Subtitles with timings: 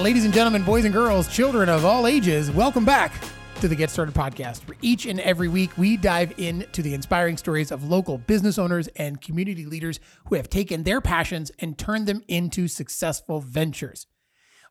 [0.00, 3.12] Ladies and gentlemen, boys and girls, children of all ages, welcome back
[3.60, 7.36] to the Get Started podcast, where each and every week we dive into the inspiring
[7.36, 12.06] stories of local business owners and community leaders who have taken their passions and turned
[12.06, 14.06] them into successful ventures.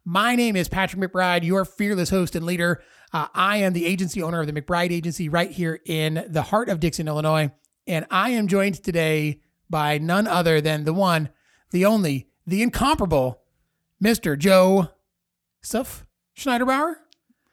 [0.04, 2.82] My name is Patrick McBride, your fearless host and leader.
[3.14, 6.70] Uh, I am the agency owner of the McBride Agency right here in the heart
[6.70, 7.52] of Dixon, Illinois.
[7.86, 11.30] And I am joined today by none other than the one,
[11.70, 13.44] the only, the incomparable
[14.04, 14.36] Mr.
[14.36, 14.90] Joe
[15.62, 16.06] Suff
[16.38, 16.96] Schneiderbauer.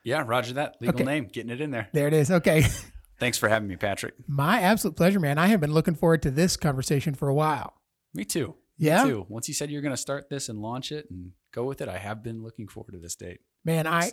[0.05, 0.77] Yeah, Roger that.
[0.81, 1.05] Legal Okay.
[1.05, 1.25] name.
[1.33, 1.89] Getting it in there.
[1.93, 2.31] There it is.
[2.31, 2.65] Okay.
[3.19, 4.15] Thanks for having me, Patrick.
[4.29, 5.39] My absolute pleasure, man.
[5.39, 7.75] I have been looking forward to this conversation for a while.
[8.15, 8.55] Me too.
[8.79, 9.05] Yeah?
[9.05, 9.27] Me too.
[9.29, 11.89] Once you said you're going to start this and launch it and go with it,
[11.89, 13.41] I have been looking forward to this date.
[13.65, 14.13] Man, I,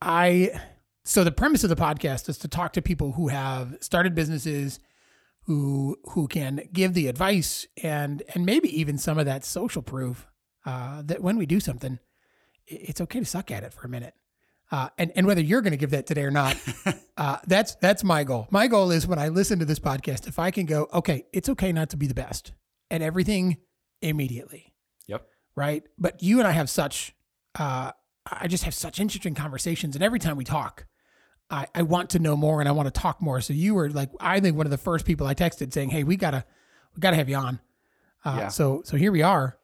[0.00, 0.60] I,
[1.04, 4.78] so the premise of the podcast is to talk to people who have started businesses,
[5.46, 10.28] who who can give the advice and and maybe even some of that social proof
[10.64, 11.98] uh, that when we do something,
[12.66, 14.14] it's okay to suck at it for a minute.
[14.70, 16.56] Uh, and and whether you're going to give that today or not,
[17.18, 18.46] uh, that's that's my goal.
[18.50, 21.48] My goal is when I listen to this podcast, if I can go, okay, it's
[21.50, 22.52] okay not to be the best
[22.90, 23.58] at everything
[24.00, 24.72] immediately
[25.06, 25.26] Yep.
[25.54, 25.82] right?
[25.98, 27.14] But you and I have such,
[27.58, 27.92] uh,
[28.30, 30.86] I just have such interesting conversations, and every time we talk,
[31.50, 33.40] I, I want to know more and I want to talk more.
[33.42, 36.02] So you were like, I think one of the first people I texted saying, "Hey,
[36.02, 36.44] we gotta,
[36.96, 37.60] we gotta have you on."
[38.24, 38.48] Uh, Yeah.
[38.48, 39.58] So so here we are.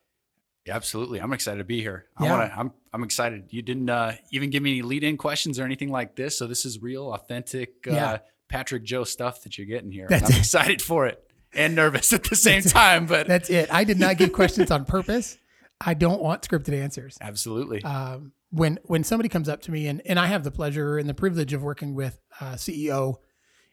[0.66, 1.18] Yeah, absolutely.
[1.20, 2.06] I'm excited to be here.
[2.18, 2.30] I Yeah.
[2.38, 2.58] want to.
[2.58, 2.72] I'm.
[2.92, 3.44] I'm excited.
[3.50, 6.64] You didn't uh, even give me any lead-in questions or anything like this, so this
[6.64, 8.18] is real, authentic uh, Yeah.
[8.48, 10.06] Patrick Joe stuff that you're getting here.
[10.08, 10.38] That's I'm it.
[10.38, 11.22] excited for it
[11.54, 13.68] and nervous at the same time, but That's it.
[13.72, 15.36] I did not give questions on purpose.
[15.80, 17.16] I don't want scripted answers.
[17.20, 17.84] absolutely.
[17.84, 21.06] um, when when somebody comes up to me and, and I have the pleasure and
[21.08, 23.16] the privilege of working with uh, CEO,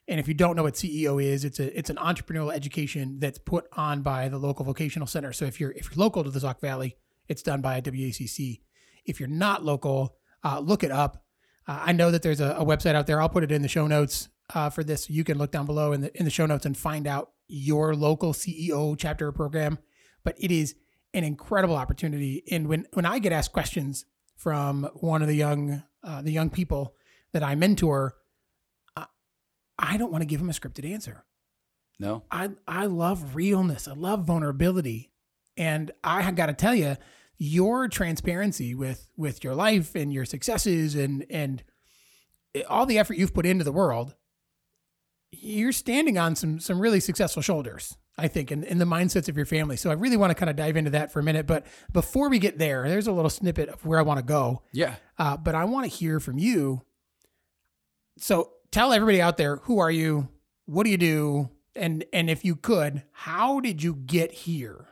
[0.08, 3.38] and if you don't know what CEO is, it's a it's an entrepreneurial education that's
[3.40, 5.32] put on by the local vocational center.
[5.32, 6.98] So if you're if you're local to the Sauk Valley,
[7.30, 8.60] it's done by a WACC.
[9.06, 11.24] If you're not local, uh, look it up.
[11.68, 13.22] Uh, I know that there's a, a website out there.
[13.22, 15.10] I'll put it in the show notes uh, for this.
[15.10, 17.96] You can look down below in the in the show notes and find out your
[17.96, 19.80] local CEO chapter program.
[20.24, 20.76] But it is
[21.14, 22.44] an incredible opportunity.
[22.52, 24.06] And when when I get asked questions
[24.36, 26.96] from one of the young uh, the young people
[27.32, 28.16] that I mentor,
[28.96, 29.06] I,
[29.80, 31.26] I don't want to give them a scripted answer.
[32.00, 32.24] no.
[32.30, 33.88] I I love realness.
[33.88, 35.12] I love vulnerability,
[35.58, 36.98] and I got to tell you,
[37.38, 41.64] your transparency with with your life and your successes and and
[42.70, 44.16] all the effort you've put into the world,
[45.32, 47.98] you're standing on some some really successful shoulders.
[48.18, 49.76] I think, in, in the mindsets of your family.
[49.76, 51.46] So I really want to kind of dive into that for a minute.
[51.46, 54.62] But before we get there, there's a little snippet of where I want to go.
[54.72, 54.96] Yeah.
[55.18, 56.84] Uh, but I want to hear from you.
[58.18, 60.30] So tell everybody out there who are you?
[60.66, 61.50] What do you do?
[61.76, 64.88] And and if you could, how did you get here?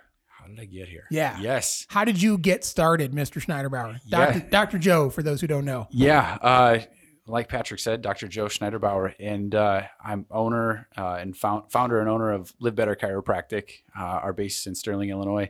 [0.55, 1.05] Did I get here?
[1.09, 1.39] Yeah.
[1.39, 1.85] Yes.
[1.89, 3.43] How did you get started, Mr.
[3.43, 3.99] Schneiderbauer?
[4.05, 4.33] Yeah.
[4.33, 4.49] Dr.
[4.49, 4.79] Dr.
[4.79, 5.87] Joe, for those who don't know.
[5.89, 6.79] Yeah, uh,
[7.25, 8.27] like Patrick said, Dr.
[8.27, 12.95] Joe Schneiderbauer, and uh, I'm owner uh, and found, founder and owner of Live Better
[12.95, 13.81] Chiropractic.
[13.97, 15.49] Uh, our base is in Sterling, Illinois,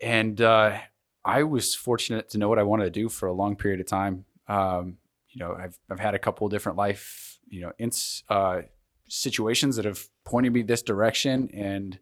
[0.00, 0.78] and uh,
[1.24, 3.86] I was fortunate to know what I wanted to do for a long period of
[3.86, 4.24] time.
[4.48, 4.98] Um,
[5.30, 8.62] you know, I've I've had a couple of different life, you know, ins, uh,
[9.08, 11.98] situations that have pointed me this direction, and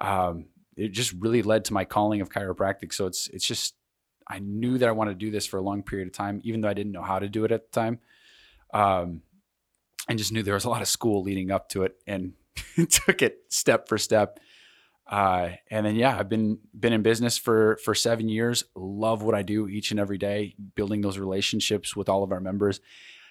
[0.00, 2.92] um, it just really led to my calling of chiropractic.
[2.92, 3.74] So it's it's just
[4.28, 6.60] I knew that I wanted to do this for a long period of time, even
[6.60, 8.00] though I didn't know how to do it at the time.
[8.74, 9.22] Um,
[10.08, 12.34] and just knew there was a lot of school leading up to it, and
[12.90, 14.38] took it step for step.
[15.06, 18.64] Uh, and then yeah, I've been been in business for for seven years.
[18.74, 22.40] Love what I do each and every day, building those relationships with all of our
[22.40, 22.80] members,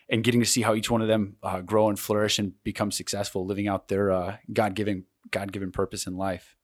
[0.09, 2.91] and getting to see how each one of them uh, grow and flourish and become
[2.91, 6.54] successful, living out their uh, God given God given purpose in life.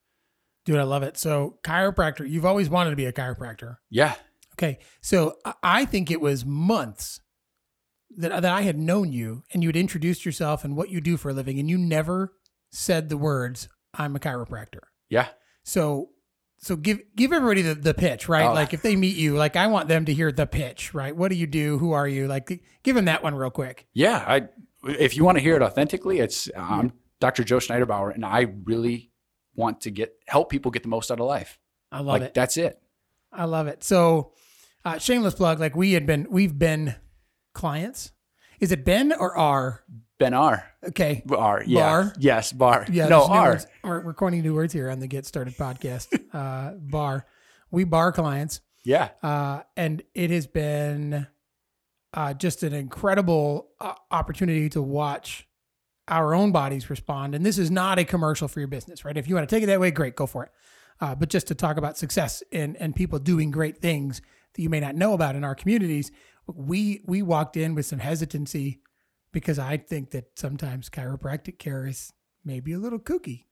[0.65, 1.17] Dude, I love it.
[1.17, 3.77] So, chiropractor, you've always wanted to be a chiropractor.
[3.89, 4.15] Yeah,
[4.53, 4.77] Okay.
[5.01, 7.19] So, I- think it was months
[8.17, 11.17] that, that I had known you and you had introduced yourself and what you do
[11.17, 12.33] for a living, and you never
[12.71, 14.81] said the words, I'm a chiropractor.
[15.09, 15.29] yeah.
[15.63, 16.09] So
[16.57, 18.45] so give give everybody the, the pitch, right?
[18.47, 18.53] Oh.
[18.53, 21.15] Like if they meet you, like I want them to hear the pitch, right?
[21.15, 21.77] What do you do?
[21.79, 22.27] Who are you?
[22.27, 23.87] Like give them that one real quick.
[23.93, 24.47] Yeah, I
[24.87, 27.43] if you want to hear it authentically, it's I'm Dr.
[27.43, 29.10] Joe Schneiderbauer, and I really
[29.55, 31.59] want to get help people get the most out of life.
[31.91, 32.33] I love like it.
[32.33, 32.81] that's it.
[33.31, 33.83] I love it.
[33.83, 34.33] So
[34.83, 36.95] uh, shameless plug, like we had been we've been
[37.53, 38.11] clients.
[38.59, 39.83] Is it Ben or R?
[40.19, 40.63] Ben R.
[40.89, 41.23] Okay.
[41.29, 41.63] R.
[41.65, 41.79] Yeah.
[41.81, 42.13] Bar?
[42.19, 42.85] Yes, bar.
[42.91, 43.59] Yeah, no R.
[43.83, 46.07] We're, we're coining new words here on the Get Started podcast.
[46.33, 47.25] uh, bar.
[47.71, 48.61] We bar clients.
[48.83, 49.09] Yeah.
[49.21, 51.27] uh, and it has been
[52.13, 55.47] uh, just an incredible uh, opportunity to watch
[56.07, 57.35] our own bodies respond.
[57.35, 59.17] And this is not a commercial for your business, right?
[59.17, 60.51] If you want to take it that way, great, go for it.
[60.99, 64.21] Uh, but just to talk about success and and people doing great things,
[64.53, 66.11] that you may not know about in our communities.
[66.47, 68.81] We we walked in with some hesitancy
[69.31, 72.11] because I think that sometimes chiropractic care is
[72.43, 73.45] maybe a little kooky.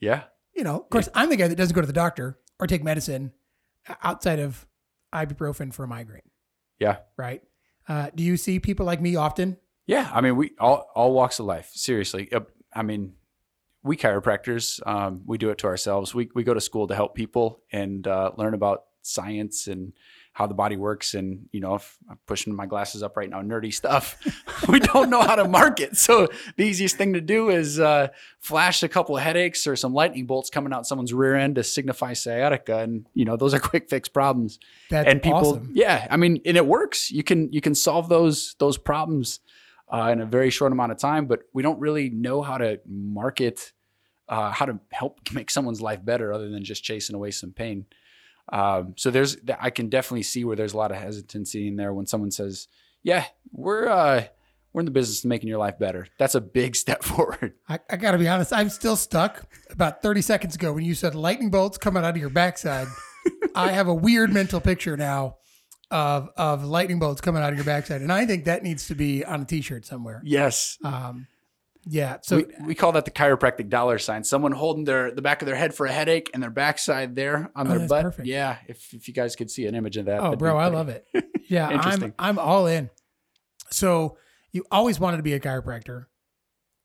[0.00, 0.22] Yeah.
[0.56, 2.82] You know, of course, I'm the guy that doesn't go to the doctor or take
[2.82, 3.32] medicine
[4.02, 4.66] outside of
[5.14, 6.22] ibuprofen for a migraine,
[6.78, 6.98] Yeah.
[7.18, 7.42] right?
[7.86, 9.58] Uh, do you see people like me often?
[9.90, 10.08] Yeah.
[10.14, 11.72] I mean, we all, all walks of life.
[11.74, 12.30] Seriously.
[12.72, 13.14] I mean,
[13.82, 16.14] we chiropractors, um, we do it to ourselves.
[16.14, 19.92] We, we go to school to help people and uh, learn about science and
[20.32, 21.14] how the body works.
[21.14, 24.16] And, you know, if I'm pushing my glasses up right now, nerdy stuff,
[24.68, 25.96] we don't know how to market.
[25.96, 28.08] So the easiest thing to do is uh,
[28.38, 31.64] flash a couple of headaches or some lightning bolts coming out someone's rear end to
[31.64, 32.78] signify sciatica.
[32.78, 34.60] And, you know, those are quick fix problems.
[34.88, 35.70] That's and people, awesome.
[35.72, 37.10] yeah, I mean, and it works.
[37.10, 39.40] You can, you can solve those, those problems
[39.92, 42.80] uh, in a very short amount of time, but we don't really know how to
[42.86, 43.72] market,
[44.28, 47.86] uh, how to help make someone's life better other than just chasing away some pain.
[48.52, 51.92] Um, so there's, I can definitely see where there's a lot of hesitancy in there
[51.92, 52.66] when someone says,
[53.02, 54.24] "Yeah, we're uh,
[54.72, 57.54] we're in the business of making your life better." That's a big step forward.
[57.68, 59.44] I, I got to be honest, I'm still stuck.
[59.70, 62.88] About 30 seconds ago, when you said lightning bolts coming out of your backside,
[63.54, 65.36] I have a weird mental picture now
[65.90, 68.94] of of lightning bolts coming out of your backside, and I think that needs to
[68.94, 70.22] be on a T-shirt somewhere.
[70.24, 70.78] Yes.
[70.84, 71.26] Um,
[71.86, 72.18] yeah.
[72.22, 74.22] So we, we call that the chiropractic dollar sign.
[74.24, 77.50] Someone holding their the back of their head for a headache and their backside there
[77.56, 78.02] on Oh, their butt.
[78.02, 78.28] perfect.
[78.28, 80.20] Yeah, if, if you guys could see an image of that.
[80.20, 81.06] Oh, bro, I love it.
[81.48, 82.14] Yeah, I'm.
[82.18, 82.90] I'm all in.
[83.70, 84.16] So
[84.52, 86.06] you always wanted to be a chiropractor.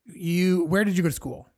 [0.06, 1.48] You where did you go to school?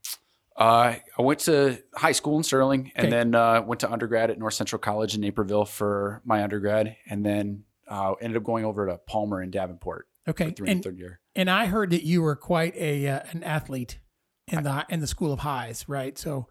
[0.59, 3.17] Uh, I went to high school in Sterling and Okay.
[3.17, 7.25] then uh, went to undergrad at North Central College in Naperville for my undergrad, and
[7.25, 11.21] then uh, ended up going over to Palmer in Davenport Okay, for and third year.
[11.37, 14.01] and I heard that you were quite a uh, an athlete
[14.49, 16.19] in the in the school of highs, right?
[16.19, 16.49] So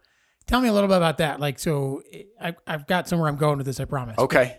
[0.48, 1.40] tell me a little bit about that.
[1.42, 2.02] Like, so
[2.42, 3.80] I, I've got somewhere I'm going with this.
[3.82, 4.18] I promise.
[4.18, 4.58] Okay.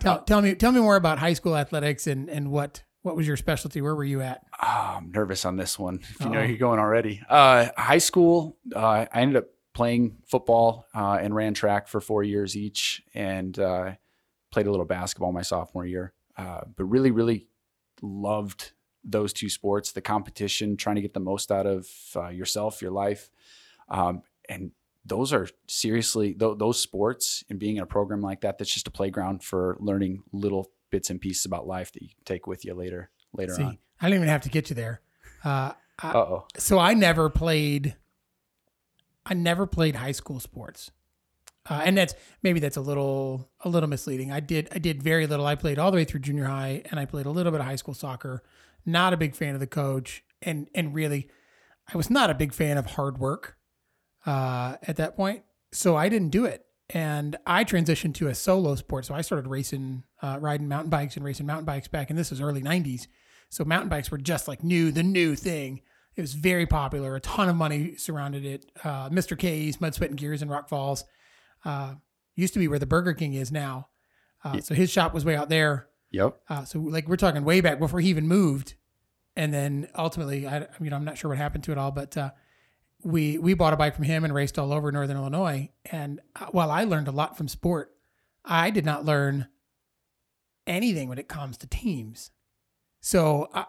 [0.00, 3.26] Tell, tell me tell me more about high school athletics and and what what was
[3.26, 3.80] your specialty?
[3.80, 4.44] Where were you at?
[4.62, 6.00] Oh, I'm nervous on this one.
[6.02, 6.44] If you know Uh-oh.
[6.44, 7.20] you're going already.
[7.28, 12.22] Uh, high school, uh, I ended up playing football uh, and ran track for four
[12.22, 13.92] years each, and uh,
[14.50, 16.12] played a little basketball my sophomore year.
[16.36, 17.48] Uh, but really, really
[18.00, 18.72] loved
[19.04, 22.92] those two sports: the competition, trying to get the most out of uh, yourself, your
[22.92, 23.30] life,
[23.88, 24.70] um, and
[25.04, 28.58] those are seriously th- those sports and being in a program like that.
[28.58, 32.24] That's just a playground for learning little bits and pieces about life that you can
[32.24, 33.10] take with you later.
[33.34, 33.78] Later See, on.
[34.00, 35.00] I didn't even have to get you there.
[35.42, 36.46] Uh, Uh oh.
[36.56, 37.96] so I never played.
[39.26, 40.90] I never played high school sports,
[41.70, 44.30] uh, and that's maybe that's a little a little misleading.
[44.32, 45.46] I did I did very little.
[45.46, 47.66] I played all the way through junior high, and I played a little bit of
[47.66, 48.42] high school soccer.
[48.84, 51.28] Not a big fan of the coach, and and really,
[51.92, 53.56] I was not a big fan of hard work
[54.26, 55.42] uh, at that point.
[55.70, 59.06] So I didn't do it, and I transitioned to a solo sport.
[59.06, 62.30] So I started racing, uh, riding mountain bikes and racing mountain bikes back, and this
[62.30, 63.06] was early '90s.
[63.48, 65.82] So mountain bikes were just like new, the new thing.
[66.16, 67.16] It was very popular.
[67.16, 68.70] A ton of money surrounded it.
[68.84, 69.38] Uh, Mr.
[69.38, 71.04] K's, Mud, Sweat, and Gears in Rock Falls.
[71.64, 71.94] Uh,
[72.34, 73.88] used to be where the Burger King is now.
[74.44, 75.88] Uh, so his shop was way out there.
[76.10, 76.38] Yep.
[76.48, 78.74] Uh, so like we're talking way back before he even moved,
[79.34, 82.16] and then ultimately, I you know I'm not sure what happened to it all, but
[82.16, 82.30] uh,
[83.04, 85.70] we we bought a bike from him and raced all over Northern Illinois.
[85.86, 87.94] And uh, while I learned a lot from sport,
[88.44, 89.48] I did not learn
[90.66, 92.30] anything when it comes to teams.
[93.00, 93.64] So uh,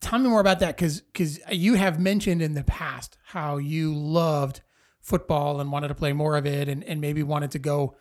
[0.00, 3.94] tell me more about that because because you have mentioned in the past how you
[3.94, 4.60] loved
[5.00, 7.96] football and wanted to play more of it and, and maybe wanted to go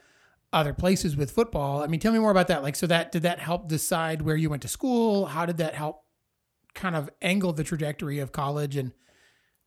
[0.52, 1.84] other places with football.
[1.84, 2.64] I mean, tell me more about that.
[2.64, 5.28] Like, so that did that help decide where you went to school?
[5.28, 6.04] How did that help
[6.74, 8.92] kind of angle the trajectory of college and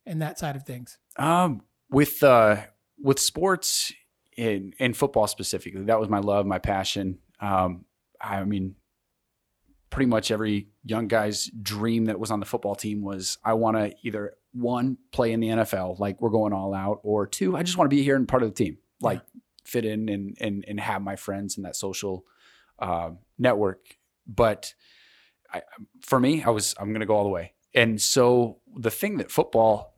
[0.05, 0.97] and that side of things?
[1.17, 2.57] Um, with uh,
[3.01, 3.93] with sports
[4.37, 7.19] in in football specifically, that was my love, my passion.
[7.39, 7.85] Um,
[8.21, 8.75] I mean,
[9.89, 13.77] pretty much every young guy's dream that was on the football team was I want
[13.77, 17.63] to either one play in the NFL, like we're going all out, or two, I
[17.63, 19.21] just want to be here and part of the team, like
[19.65, 22.25] fit in and and and have my friends in that social
[22.79, 23.97] uh, network.
[24.27, 24.73] But
[25.53, 25.61] I,
[26.01, 27.53] for me, I was I'm going to go all the way.
[27.73, 29.95] And so the thing that football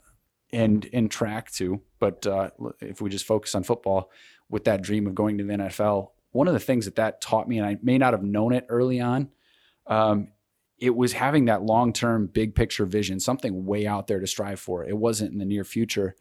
[0.51, 2.49] and and track too, but uh,
[2.81, 4.11] if we just focus on football,
[4.49, 7.47] with that dream of going to the NFL, one of the things that that taught
[7.47, 9.29] me, and I may not have known it early on,
[9.87, 10.29] um,
[10.77, 14.59] it was having that long term, big picture vision, something way out there to strive
[14.59, 14.83] for.
[14.83, 16.15] It wasn't in the near future,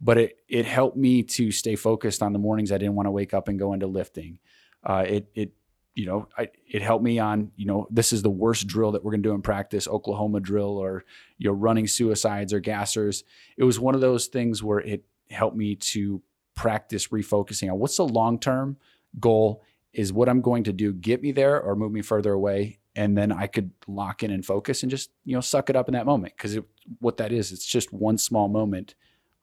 [0.00, 3.12] but it it helped me to stay focused on the mornings I didn't want to
[3.12, 4.38] wake up and go into lifting.
[4.82, 5.52] Uh, it it
[5.96, 9.02] you know, I, it helped me on, you know, this is the worst drill that
[9.02, 11.04] we're going to do in practice, Oklahoma drill or,
[11.38, 13.24] you know, running suicides or gassers.
[13.56, 16.22] It was one of those things where it helped me to
[16.54, 18.76] practice refocusing on what's the long term
[19.18, 19.62] goal
[19.94, 22.78] is what I'm going to do get me there or move me further away?
[22.94, 25.88] And then I could lock in and focus and just, you know, suck it up
[25.88, 26.34] in that moment.
[26.36, 26.58] Because
[27.00, 28.94] what that is, it's just one small moment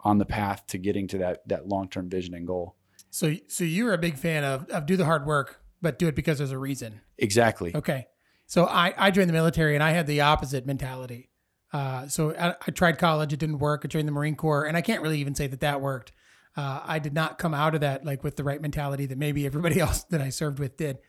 [0.02, 2.76] on the path to getting to that that long term vision and goal.
[3.10, 6.16] So so you're a big fan of of do the hard work, but do it
[6.16, 7.02] because there's a reason.
[7.20, 7.76] Exactly.
[7.76, 8.08] Okay.
[8.48, 11.30] So I, I joined the military and I had the opposite mentality.
[11.72, 13.82] Uh, so I, I, tried college, it didn't work.
[13.84, 16.12] I joined the Marine Corps, and I can't really even say that that worked.
[16.56, 19.46] Uh, I did not come out of that like with the right mentality that maybe
[19.46, 21.00] everybody else that I served with did.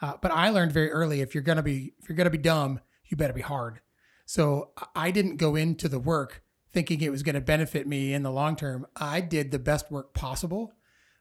[0.00, 2.80] Uh, but I learned very early if you're gonna be if you're gonna be dumb,
[3.06, 3.80] you better be hard.
[4.26, 6.42] So I didn't go into the work
[6.74, 8.86] thinking it was going to benefit me in the long term.
[8.96, 10.72] I did the best work possible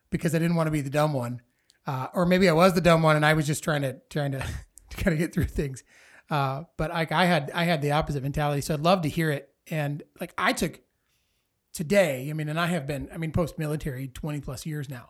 [0.09, 1.41] because I didn't want to be the dumb one,
[1.85, 4.31] uh, or maybe I was the dumb one and I was just trying to trying
[4.33, 4.39] to,
[4.89, 5.83] to kind of get through things.
[6.29, 9.29] Uh, but like I had I had the opposite mentality, so I'd love to hear
[9.29, 9.49] it.
[9.69, 10.81] And like I took
[11.73, 15.09] today, I mean, and I have been, I mean, post military, twenty plus years now.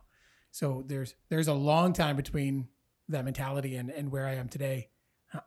[0.52, 2.68] So there's there's a long time between
[3.10, 4.90] that mentality and and where I am today.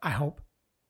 [0.03, 0.41] I hope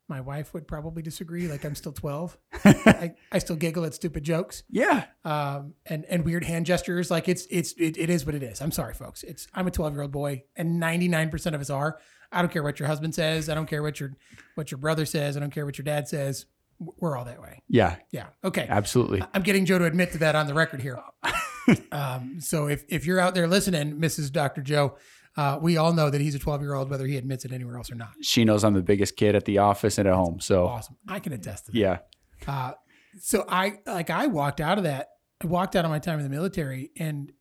[0.08, 1.48] my wife would probably disagree.
[1.48, 2.36] Like I'm still 12.
[2.64, 4.62] I, I still giggle at stupid jokes.
[4.70, 5.06] Yeah.
[5.25, 7.10] Um, and, and weird hand gestures.
[7.10, 8.60] Like it's, it's, it, it is what it is.
[8.60, 9.22] I'm sorry, folks.
[9.22, 11.98] It's, I'm a 12 year old boy and 99% of us are.
[12.30, 13.48] I don't care what your husband says.
[13.48, 14.12] I don't care what your,
[14.54, 15.36] what your brother says.
[15.36, 16.46] I don't care what your dad says.
[16.78, 17.62] We're all that way.
[17.68, 17.96] Yeah.
[18.10, 18.26] Yeah.
[18.44, 18.66] Okay.
[18.68, 19.22] Absolutely.
[19.32, 21.00] I'm getting Joe to admit to that on the record here.
[21.92, 24.30] um, so if, if you're out there listening, Mrs.
[24.30, 24.60] Dr.
[24.60, 24.96] Joe,
[25.37, 27.76] uh, we all know that he's a 12 year old, whether he admits it anywhere
[27.76, 28.12] else or not.
[28.23, 30.40] She knows I'm the biggest kid at the office and at home.
[30.40, 30.97] So awesome.
[31.07, 31.78] I can attest to that.
[31.78, 31.99] Yeah.
[32.47, 32.73] Uh,
[33.21, 35.09] so I like I walked out of that.
[35.43, 37.33] I walked out of my time in the military, and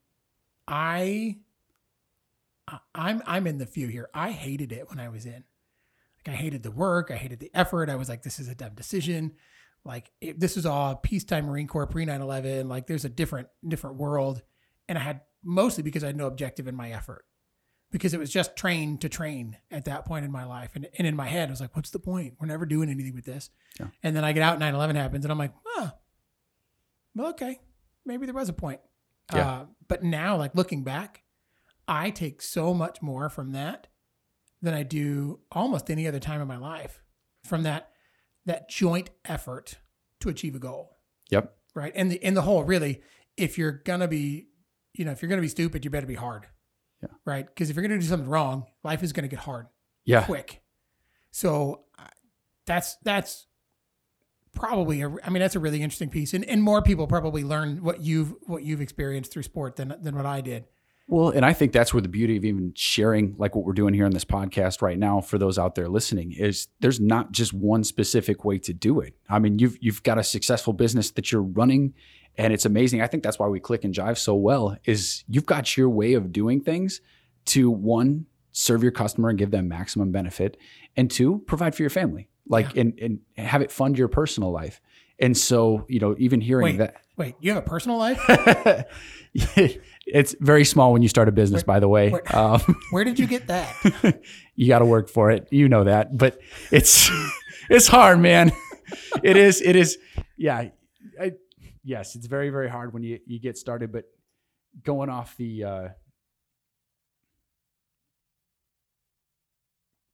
[0.67, 1.37] I,
[2.93, 4.09] I'm I'm in the few here.
[4.13, 5.43] I hated it when I was in.
[6.25, 7.11] Like I hated the work.
[7.11, 7.89] I hated the effort.
[7.89, 9.33] I was like, this is a dumb decision.
[9.85, 12.67] Like it, this is all peacetime Marine Corps pre 9/11.
[12.67, 14.41] Like there's a different different world,
[14.89, 17.25] and I had mostly because I had no objective in my effort
[17.95, 20.71] because it was just train to train at that point in my life.
[20.75, 22.33] And, and in my head, I was like, what's the point?
[22.37, 23.51] We're never doing anything with this.
[23.79, 23.87] Yeah.
[24.03, 25.91] And then I get out, 9 11 happens, and I'm like, oh,
[27.15, 27.57] well, okay,
[28.05, 28.81] maybe there was a point.
[29.33, 29.49] Yeah.
[29.49, 31.23] Uh, but now, like looking back,
[31.87, 33.87] I take so much more from that
[34.61, 37.01] than I do almost any other time in my life
[37.45, 37.91] from that
[38.45, 39.75] that joint effort
[40.19, 40.97] to achieve a goal.
[41.29, 41.55] Yep.
[41.73, 41.93] Right.
[41.95, 43.01] And the in the whole, really,
[43.37, 44.49] if you're gonna be,
[44.93, 46.47] you know, if you're gonna be stupid, you better be hard.
[47.01, 47.09] Yeah.
[47.25, 47.45] Right.
[47.45, 49.67] Because if you're going to do something wrong, life is going to get hard.
[50.05, 50.23] Yeah.
[50.23, 50.61] Quick.
[51.31, 51.85] So
[52.65, 53.47] that's that's
[54.53, 57.83] probably a, I mean that's a really interesting piece, and, and more people probably learn
[57.83, 60.65] what you've what you've experienced through sport than than what I did.
[61.07, 63.93] Well, and I think that's where the beauty of even sharing like what we're doing
[63.93, 67.53] here on this podcast right now for those out there listening is there's not just
[67.53, 69.13] one specific way to do it.
[69.29, 71.93] I mean, you've you've got a successful business that you're running
[72.37, 73.01] and it's amazing.
[73.01, 76.13] I think that's why we click and jive so well is you've got your way
[76.13, 77.01] of doing things
[77.45, 80.57] to one serve your customer and give them maximum benefit
[80.95, 82.29] and two provide for your family.
[82.47, 82.81] Like yeah.
[82.81, 82.99] and,
[83.37, 84.81] and have it fund your personal life.
[85.19, 88.19] And so you know even hearing wait, that wait you have a personal life?
[90.05, 92.11] It's very small when you start a business where, by the way.
[92.11, 92.61] where, um,
[92.91, 94.21] where did you get that?
[94.55, 95.47] You got to work for it.
[95.51, 96.15] You know that.
[96.15, 96.39] But
[96.71, 97.09] it's
[97.69, 98.51] it's hard man.
[99.23, 99.97] It is it is
[100.37, 100.69] yeah
[101.85, 103.91] yes, it's very very hard when you you get started.
[103.93, 104.05] But
[104.83, 105.87] going off the, uh,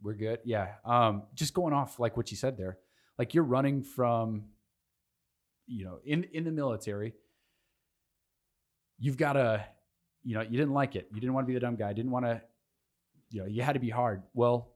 [0.04, 0.40] we're good.
[0.44, 2.78] Yeah, um, just going off like what you said there.
[3.18, 4.44] Like you're running from,
[5.66, 7.14] you know, in in the military.
[9.00, 9.66] You've got to,
[10.24, 11.08] you know, you didn't like it.
[11.12, 11.92] You didn't want to be the dumb guy.
[11.94, 12.40] Didn't want to,
[13.32, 14.22] you know, you had to be hard.
[14.36, 14.76] Well,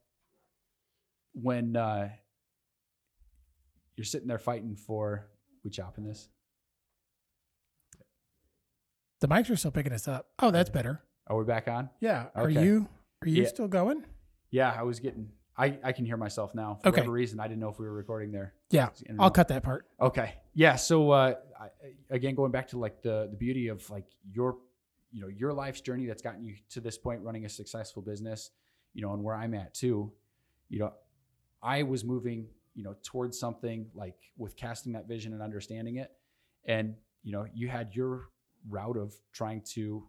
[1.34, 2.10] when uh,
[3.96, 5.28] you're sitting there fighting for,
[5.64, 6.28] we chopping this?
[9.22, 10.28] The mics are still picking us up.
[10.40, 11.02] Oh, that's better.
[11.28, 11.90] Are we back on?
[12.00, 12.28] Yeah.
[12.36, 12.88] Are you
[13.24, 13.50] are you yeah.
[13.50, 14.06] still going?
[14.52, 16.80] Yeah, I was getting I, I can hear myself now.
[16.82, 17.02] For okay.
[17.02, 18.54] whatever reason, I didn't know if we were recording there.
[18.72, 18.90] Yeah.
[19.18, 19.88] I'll cut that part.
[20.02, 20.34] Okay.
[20.54, 20.76] Yeah.
[20.76, 21.70] So uh, I,
[22.10, 24.58] again, going back to like the the beauty of like your
[25.12, 28.52] you know your life's journey that's gotten you to this point, running a successful business,
[28.94, 30.12] you know, and where I'm at too.
[30.68, 30.94] You know,
[31.64, 36.12] I was moving you know towards something like with casting that vision and understanding it,
[36.66, 38.30] and you know you had your
[38.70, 40.08] route of trying to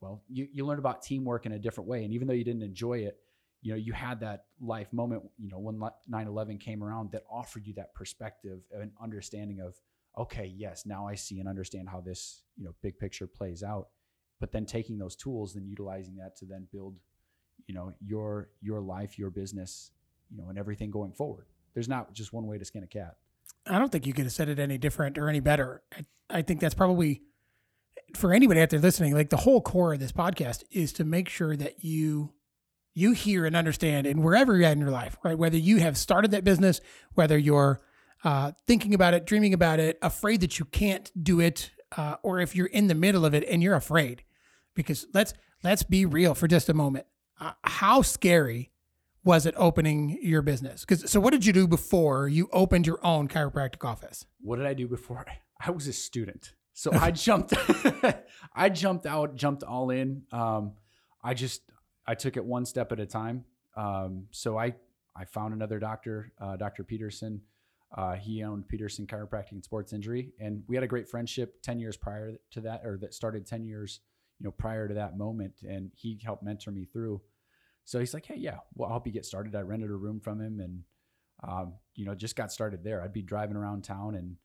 [0.00, 2.04] well you, you learned about teamwork in a different way.
[2.04, 3.18] And even though you didn't enjoy it
[3.62, 5.78] you know you had that life moment you know when
[6.10, 9.74] 9-11 came around that offered you that perspective and understanding of
[10.16, 13.88] okay yes now i see and understand how this you know big picture plays out.
[14.38, 16.96] But then taking those tools and utilizing that to then build
[17.66, 19.90] you know your your life your business
[20.30, 21.46] you know and everything going forward.
[21.74, 23.16] There's not just one way to skin a cat.
[23.66, 25.82] I don't think you could have said it any different or any better.
[25.92, 26.04] I,
[26.38, 27.22] I think that's probably
[28.16, 31.28] for anybody out there listening, like the whole core of this podcast is to make
[31.28, 32.32] sure that you
[32.92, 35.38] you hear and understand, and wherever you're at in your life, right?
[35.38, 36.80] Whether you have started that business,
[37.14, 37.80] whether you're
[38.24, 42.40] uh, thinking about it, dreaming about it, afraid that you can't do it, uh, or
[42.40, 44.24] if you're in the middle of it and you're afraid,
[44.74, 47.06] because let's let's be real for just a moment.
[47.40, 48.70] Uh, how scary
[49.24, 50.84] was it opening your business?
[50.84, 54.26] Because so, what did you do before you opened your own chiropractic office?
[54.40, 55.24] What did I do before?
[55.60, 57.52] I was a student, so I jumped.
[58.54, 60.22] I jumped out, jumped all in.
[60.32, 60.72] Um,
[61.22, 61.60] I just
[62.06, 63.44] I took it one step at a time.
[63.76, 64.74] Um, so I
[65.14, 66.82] I found another doctor, uh, Dr.
[66.82, 67.42] Peterson.
[67.94, 71.60] Uh, he owned Peterson Chiropractic and Sports Injury, and we had a great friendship.
[71.60, 74.00] Ten years prior to that, or that started ten years,
[74.38, 77.20] you know, prior to that moment, and he helped mentor me through.
[77.84, 80.18] So he's like, "Hey, yeah, well, I'll help you get started." I rented a room
[80.18, 80.82] from him, and
[81.46, 83.02] um, you know, just got started there.
[83.02, 84.36] I'd be driving around town, and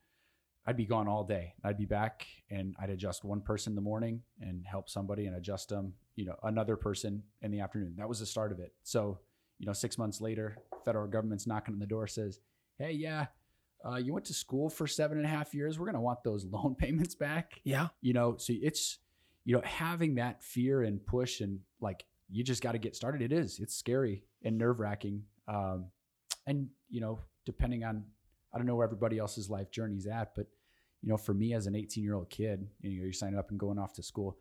[0.67, 1.53] I'd be gone all day.
[1.63, 5.35] I'd be back, and I'd adjust one person in the morning and help somebody, and
[5.35, 7.93] adjust them, you know, another person in the afternoon.
[7.97, 8.73] That was the start of it.
[8.83, 9.19] So,
[9.59, 12.39] you know, six months later, federal government's knocking on the door, says,
[12.77, 13.27] "Hey, yeah,
[13.85, 15.79] uh, you went to school for seven and a half years.
[15.79, 18.97] We're gonna want those loan payments back." Yeah, you know, so it's
[19.43, 23.21] you know having that fear and push and like you just got to get started.
[23.21, 23.59] It is.
[23.59, 25.23] It's scary and nerve wracking.
[25.47, 25.85] Um,
[26.47, 28.03] and you know, depending on,
[28.53, 30.47] I don't know where everybody else's life journey's at, but
[31.05, 33.51] you know, for me as an 18 year old kid, you know, you're signing up
[33.51, 34.39] and going off to school.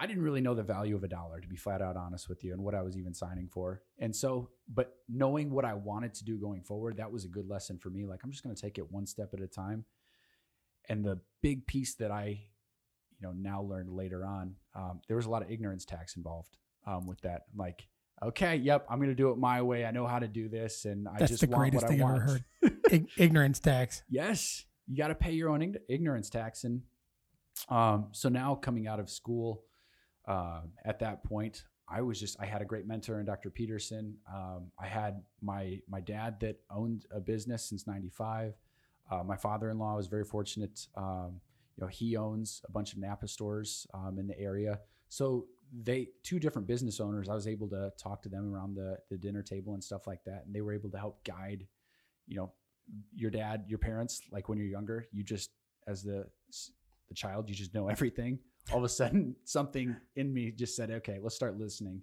[0.00, 2.42] I didn't really know the value of a dollar, to be flat out honest with
[2.42, 3.82] you, and what I was even signing for.
[3.98, 7.46] And so, but knowing what I wanted to do going forward, that was a good
[7.46, 8.06] lesson for me.
[8.06, 9.84] Like, I'm just going to take it one step at a time.
[10.88, 12.26] And the big piece that I,
[13.20, 16.56] you know, now learned later on, um, there was a lot of ignorance tax involved
[16.86, 17.42] um, with that.
[17.54, 17.86] Like,
[18.24, 19.84] okay, yep, I'm going to do it my way.
[19.84, 22.02] I know how to do this, and I that's just the want greatest what thing
[22.02, 22.22] I I've want.
[22.62, 23.06] ever heard.
[23.18, 24.02] Ignorance tax.
[24.08, 26.82] Yes, you got to pay your own ign- ignorance tax, and
[27.68, 29.64] um, so now coming out of school,
[30.26, 33.50] uh, at that point, I was just I had a great mentor in Dr.
[33.50, 34.16] Peterson.
[34.32, 38.54] Um, I had my my dad that owned a business since '95.
[39.10, 40.86] Uh, my father-in-law was very fortunate.
[40.96, 41.40] Um,
[41.76, 44.80] you know, he owns a bunch of Napa stores um, in the area.
[45.08, 45.46] So
[45.84, 47.28] they two different business owners.
[47.28, 50.24] I was able to talk to them around the the dinner table and stuff like
[50.24, 51.66] that, and they were able to help guide.
[52.26, 52.52] You know,
[53.14, 55.50] your dad, your parents, like when you're younger, you just
[55.86, 56.26] as the
[57.08, 58.38] the child, you just know everything.
[58.70, 62.02] All of a sudden, something in me just said, "Okay, let's start listening."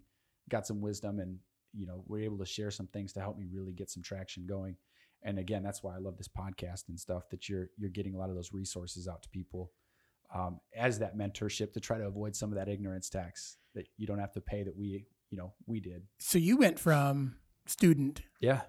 [0.50, 1.38] Got some wisdom, and
[1.74, 4.46] you know, we're able to share some things to help me really get some traction
[4.48, 4.76] going.
[5.22, 7.30] And again, that's why I love this podcast and stuff.
[7.30, 9.72] That you're you're getting a lot of those resources out to people
[10.34, 14.06] um, as that mentorship to try to avoid some of that ignorance tax that you
[14.08, 16.04] don't have to pay that we you know we did.
[16.20, 18.62] So you went from student Yeah,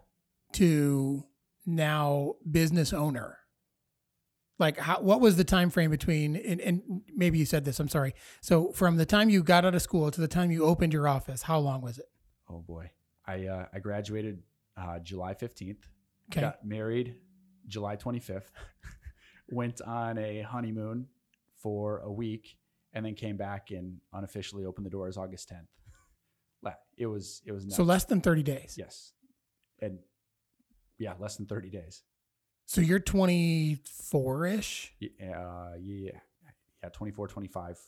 [0.53, 1.25] to
[1.67, 3.39] now business owner.
[4.59, 7.89] Like how, what was the time frame between and, and maybe you said this, I'm
[7.89, 8.15] sorry.
[8.43, 11.09] So from the time you got out of school to the time you opened your
[11.09, 12.07] office, how long was it?
[12.49, 12.91] Oh boy,
[13.27, 14.43] I uh, I graduated
[14.77, 15.89] uh, July fifteenth.
[16.31, 16.43] Okay.
[16.43, 17.17] Got married
[17.69, 18.53] July twenty fifth.
[19.51, 21.07] went on a honeymoon
[21.57, 22.57] for a week,
[22.93, 25.69] and then came back and unofficially opened the doors August tenth.
[26.99, 27.77] It was it was nuts.
[27.77, 28.75] So less than 30 days.
[28.77, 29.15] yes,
[29.81, 30.01] and
[31.01, 32.05] yeah, less than thirty days.
[32.67, 34.95] So you're 24-ish?
[35.01, 35.09] Yeah,
[35.41, 36.13] uh, yeah,
[36.83, 37.79] yeah, 24, 25,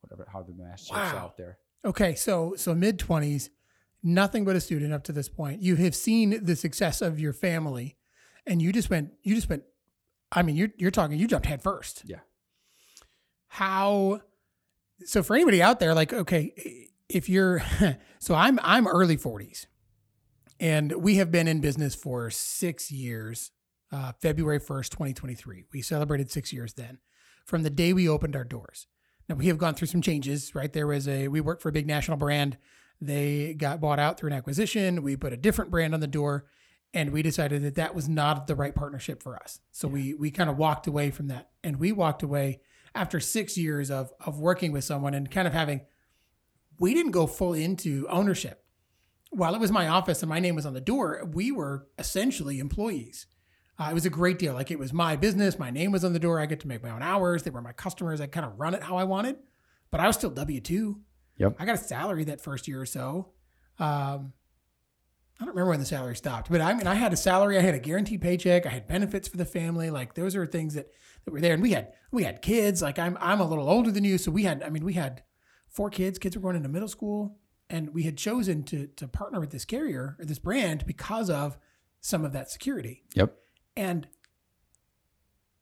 [0.00, 1.16] whatever how the math shakes Wow.
[1.16, 1.58] out there.
[1.84, 3.48] Okay, so so mid 20s,
[4.04, 5.62] nothing but a student up to this point.
[5.62, 7.96] You have seen the success of your family
[8.46, 9.64] and you just went you just went
[10.30, 12.02] I mean, you're you're talking you jumped head first.
[12.06, 12.20] Yeah.
[13.48, 14.20] how
[15.04, 16.52] so for anybody out there like okay
[17.08, 17.60] if you're
[18.18, 19.66] so i'm i'm early 40s
[20.64, 23.50] and we have been in business for six years
[23.92, 26.98] uh, february 1st 2023 we celebrated six years then
[27.44, 28.86] from the day we opened our doors.
[29.28, 30.72] Now we have gone through some changes right?
[30.72, 32.56] There was a we worked for a big national brand.
[33.00, 35.02] They got bought out through an acquisition.
[35.02, 36.46] We put a different brand on the door
[36.92, 39.60] and we decided that that was not the right partnership for us.
[39.70, 41.50] So we we kind of walked away from that.
[41.62, 42.60] And we walked away
[42.94, 45.82] after six years of of working with someone and kind of having
[46.80, 48.63] we didn't go full into ownership
[49.34, 52.58] while it was my office and my name was on the door we were essentially
[52.58, 53.26] employees.
[53.78, 54.54] Uh, it was a great deal.
[54.54, 55.58] Like it was my business.
[55.58, 56.38] My name was on the door.
[56.38, 57.42] I get to make my own hours.
[57.42, 58.20] They were my customers.
[58.20, 59.36] I kind of run it how i wanted
[59.90, 60.96] but i was still w2
[61.36, 61.56] Yep.
[61.58, 63.32] i got a salary that first year or so.
[63.78, 64.32] Um,
[65.40, 67.60] I don't remember when the salary stopped, but I mean, I had a salary, I
[67.60, 69.90] had a guaranteed paycheck, I had benefits for the family.
[69.90, 70.86] Like those are things that,
[71.24, 71.54] that were there.
[71.54, 72.82] And we had we had kids.
[72.82, 75.24] Like I'm I'm a little older than you, so we had I mean we had
[75.68, 76.20] four kids.
[76.20, 77.36] Kids were going into middle school,
[77.70, 81.56] and we had chosen to to partner with this carrier or this brand because of
[82.00, 83.02] some of that security.
[83.14, 83.36] Yep.
[83.76, 84.08] And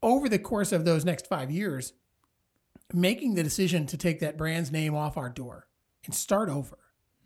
[0.03, 1.93] over the course of those next five years,
[2.93, 5.69] making the decision to take that brand's name off our door
[6.05, 6.79] and start over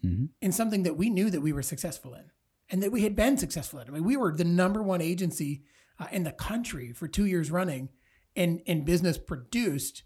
[0.04, 0.28] Mhm.
[0.42, 2.30] in something that we knew that we were successful in
[2.68, 3.88] and that we had been successful in.
[3.88, 5.64] I mean, we were the number one agency
[5.98, 7.88] uh, in the country for two years running
[8.34, 10.02] in, in business produced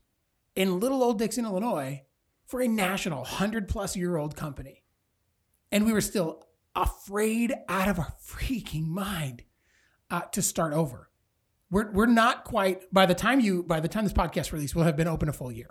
[0.54, 2.04] in little old Dixon, Illinois
[2.50, 4.82] for a national 100 plus year old company.
[5.70, 9.44] And we were still afraid out of our freaking mind
[10.10, 11.08] uh, to start over.
[11.70, 14.84] We're, we're not quite by the time you by the time this podcast release we'll
[14.84, 15.70] have been open a full year.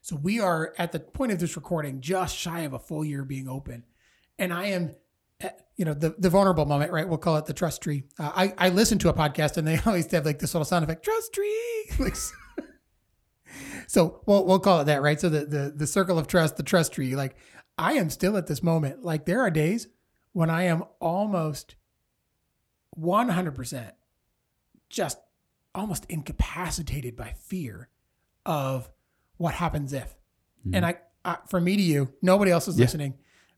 [0.00, 3.24] So we are at the point of this recording just shy of a full year
[3.24, 3.84] being open,
[4.38, 4.94] and I am,
[5.40, 7.08] eh, you know, the the vulnerable moment, right?
[7.08, 8.04] We'll call it the trust tree.
[8.18, 10.84] Uh, I I listen to a podcast and they always have like this little sound
[10.84, 11.60] effect, trust tree.
[11.98, 12.16] Like,
[13.86, 15.20] so we'll we'll call it that, right?
[15.20, 17.14] So the the the circle of trust, the trust tree.
[17.16, 17.36] Like
[17.78, 19.04] I am still at this moment.
[19.04, 19.88] Like there are days
[20.32, 21.76] when I am almost
[22.90, 23.94] one hundred percent
[24.88, 25.18] just
[25.74, 27.88] almost incapacitated by fear
[28.46, 28.90] of
[29.38, 30.14] what happens if.
[30.72, 32.84] And I, I, from me to you, nobody else is Yeah.
[32.84, 33.14] listening,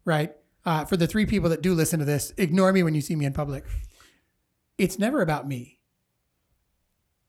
[0.07, 0.35] right?
[0.65, 3.15] Uh, for the three people that do listen to this, ignore me when you see
[3.15, 3.65] me in public.
[4.79, 5.79] It's never about me.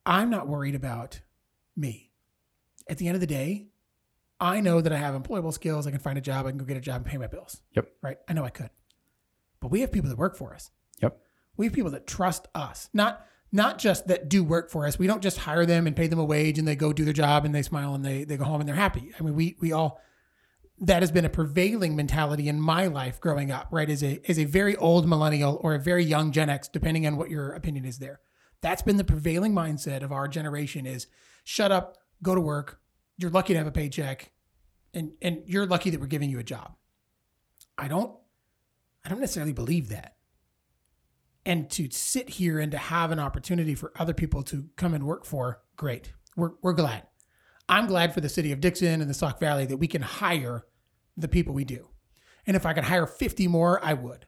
[0.06, 1.20] I'm not worried about
[1.76, 2.07] me.
[2.90, 3.68] At the end of the day,
[4.40, 5.88] I know that I have employable skills.
[5.88, 6.46] I can find a job.
[6.46, 7.62] I can go get a job and pay my bills.
[7.76, 7.92] Yep.
[8.02, 8.18] Right.
[8.28, 8.70] I know I could.
[9.60, 10.72] But we have people that work for us.
[11.02, 11.20] Yep.
[11.58, 15.00] We have people that trust us, not not just that do work for us.
[15.00, 17.14] We don't just hire them and pay them a wage and they go do their
[17.14, 19.12] job and they smile and they they go home and they're happy.
[19.20, 20.02] I mean, we we all
[20.80, 23.90] that has been a prevailing mentality in my life growing up, right?
[23.90, 27.18] As a as a very old millennial or a very young Gen X, depending on
[27.18, 28.20] what your opinion is there.
[28.62, 31.08] That's been the prevailing mindset of our generation is
[31.44, 32.80] shut up, go to work.
[33.18, 34.32] You're lucky to have a paycheck
[34.94, 36.76] and and you're lucky that we're giving you a job.
[37.78, 38.16] I don't
[39.06, 40.18] I don't necessarily believe that
[41.48, 45.06] and to sit here and to have an opportunity for other people to come and
[45.06, 46.12] work for, great.
[46.36, 47.04] We're, we're glad.
[47.70, 50.66] I'm glad for the city of Dixon and the Sauk Valley that we can hire
[51.16, 51.88] the people we do.
[52.46, 54.26] And if I could hire 50 more, I would.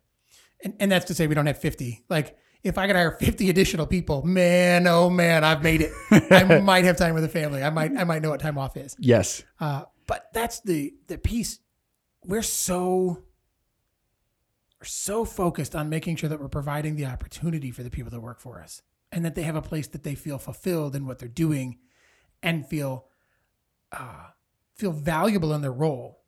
[0.63, 2.05] And, and that's to say we don't have 50.
[2.07, 5.91] Like if I could hire 50 additional people, man, oh man, I've made it.
[6.31, 7.63] I might have time with the family.
[7.63, 8.95] I might I might know what time off is.
[8.99, 9.43] Yes.
[9.59, 11.59] Uh, but that's the the piece.
[12.25, 13.23] We're so
[14.79, 18.19] we're so focused on making sure that we're providing the opportunity for the people that
[18.19, 21.19] work for us, and that they have a place that they feel fulfilled in what
[21.19, 21.79] they're doing,
[22.43, 23.05] and feel
[23.91, 24.27] uh,
[24.75, 26.18] feel valuable in their role.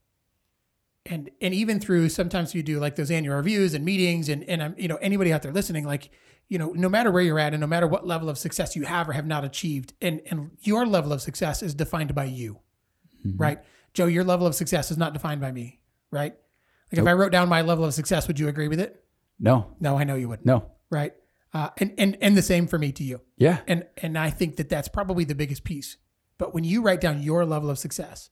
[1.06, 4.62] And and even through sometimes you do like those annual reviews and meetings, and and
[4.62, 6.12] I'm you know anybody out there listening like
[6.48, 8.84] you know no matter where you're at and no matter what level of success you
[8.86, 12.60] have or have not achieved, and and your level of success is defined by you
[13.38, 13.60] right?
[13.94, 16.34] Joe, your level of success is not defined by me, right?
[16.92, 19.04] Like if I wrote down my level of success, would you agree with it?
[19.40, 19.76] No.
[19.80, 20.66] No, I know you wouldn't, No.
[20.90, 21.14] right?
[21.54, 23.22] Uh, and and and the same for me to you.
[23.38, 23.60] Yeah.
[23.68, 25.98] And and I think that that's probably the biggest piece.
[26.38, 28.30] But when you write down your level of success,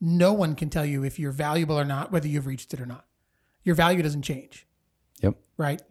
[0.00, 2.86] no one can tell you if you're valuable or not, whether you've reached it or
[2.86, 3.04] not.
[3.64, 4.66] Your value doesn't change,
[5.22, 5.36] Yep.
[5.58, 5.82] right?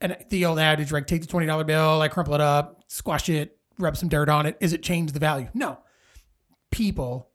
[0.00, 1.06] And the old adage, right?
[1.06, 4.46] Take the twenty dollar bill, I crumple it up, squash it, rub some dirt on
[4.46, 4.56] it.
[4.60, 5.48] Is it change the value?
[5.54, 5.78] No.
[6.72, 7.30] People,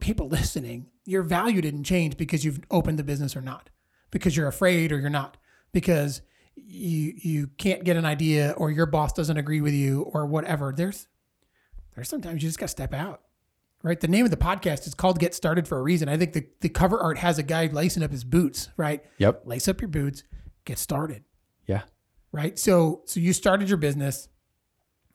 [0.00, 3.70] people listening, your value didn't change because you've opened the business or not,
[4.10, 5.36] because you're afraid or you're not,
[5.72, 6.22] because
[6.56, 10.72] you you can't get an idea or your boss doesn't agree with you or whatever.
[10.76, 11.06] There's
[11.94, 13.20] there's sometimes you just got to step out.
[13.82, 14.00] Right.
[14.00, 16.08] The name of the podcast is called Get Started for a reason.
[16.08, 19.04] I think the, the cover art has a guy lacing up his boots, right?
[19.18, 19.42] Yep.
[19.44, 20.24] Lace up your boots,
[20.64, 21.22] get started
[21.66, 21.82] Yeah.
[22.32, 22.58] right?
[22.58, 24.28] So so you started your business.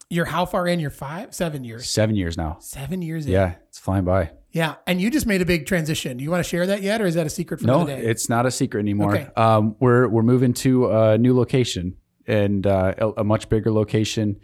[0.10, 0.80] You're how far in?
[0.80, 2.58] You're five, seven years, Seven years now.
[2.62, 3.32] seven years in.
[3.34, 3.56] Yeah.
[3.68, 4.32] It's flying by.
[4.52, 4.76] yeah.
[4.88, 6.18] And you just made a big transition.
[6.18, 8.30] Do you want to share that yet, or is that a secret for No, it's
[8.30, 9.16] not a secret anymore.
[9.16, 9.28] Okay.
[9.36, 11.98] Um, we're we're moving to a new location
[12.28, 14.40] and uh, a, a much bigger location,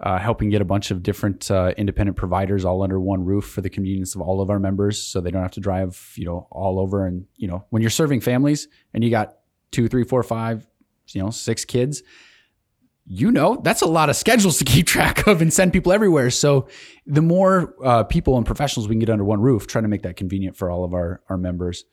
[0.00, 3.60] uh, helping get a bunch of different uh, independent providers all under one roof for
[3.60, 6.46] the convenience of all of our members, so they don't have to drive, you know,
[6.50, 7.06] all over.
[7.06, 9.36] And you know, when you're serving families and you got
[9.70, 10.66] two, three, four, five,
[11.08, 12.02] you know, six kids.
[13.08, 16.30] You know, that's a lot of schedules to keep track of and send people everywhere.
[16.30, 16.68] So,
[17.06, 20.02] the more uh, people and professionals we can get under one roof, trying to make
[20.02, 21.84] that convenient for all of our, our members,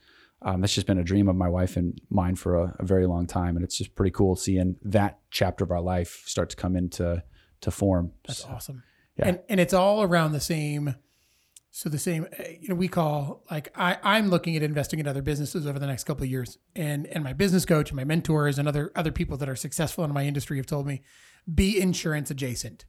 [0.42, 3.06] um, that's just been a dream of my wife and mine for a, a very
[3.06, 6.56] long time, and it's just pretty cool seeing that chapter of our life start to
[6.56, 7.24] come into
[7.64, 8.12] to form.
[8.28, 8.84] That's So, awesome.
[9.18, 9.28] yeah.
[9.28, 10.96] And and it's all around the same.
[11.76, 15.08] So the same, uh, you know, we call like I I'm looking at investing in
[15.08, 18.04] other businesses over the next couple of years, and and my business coach and my
[18.04, 21.02] mentors and other other people that are successful in my industry have told me,
[21.52, 22.86] be insurance adjacent,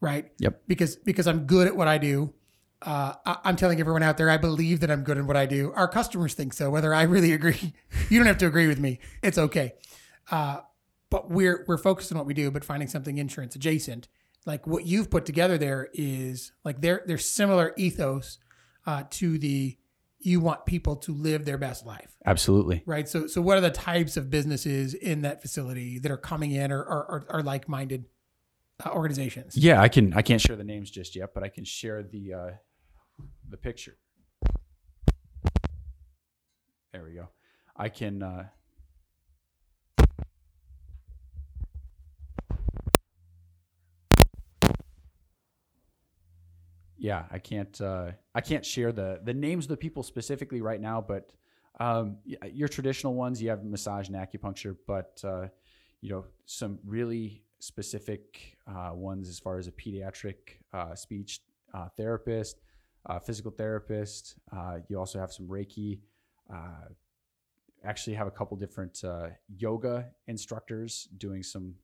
[0.00, 0.30] right?
[0.40, 0.62] Yep.
[0.68, 2.34] Because because I'm good at what I do.
[2.82, 5.46] Uh, I, I'm telling everyone out there, I believe that I'm good at what I
[5.46, 5.72] do.
[5.74, 6.70] Our customers think so.
[6.70, 7.72] Whether I really agree,
[8.10, 9.00] you don't have to agree with me.
[9.22, 9.72] It's okay.
[10.30, 10.60] Uh,
[11.10, 14.08] but we're we're focused on what we do, but finding something insurance adjacent.
[14.46, 18.38] Like what you've put together there is like they're they're similar ethos
[18.86, 19.78] uh, to the
[20.20, 22.82] you want people to live their best life, Absolutely.
[22.86, 23.08] right?
[23.08, 26.72] So, so what are the types of businesses in that facility that are coming in
[26.72, 28.06] or are, are, like-minded
[28.84, 29.56] uh, organizations?
[29.56, 30.12] Yeah, I can.
[30.14, 32.50] I can't share the names just yet, but I can share the uh,
[33.48, 33.96] the picture.
[36.92, 37.28] There we go.
[37.76, 38.22] I can.
[46.98, 47.80] Yeah, I can't.
[47.80, 51.32] Uh, I can't share the the names of the people specifically right now, but
[51.80, 55.46] um, your traditional ones, you have massage and acupuncture, but uh,
[56.00, 60.34] you know some really specific uh, ones as far as a pediatric
[60.72, 61.40] uh, speech
[61.74, 62.60] uh, therapist,
[63.06, 64.36] uh, physical therapist.
[64.52, 66.00] Uh, you also have some Reiki.
[66.52, 66.88] Uh,
[67.84, 71.74] actually, have a couple different uh, yoga instructors doing some.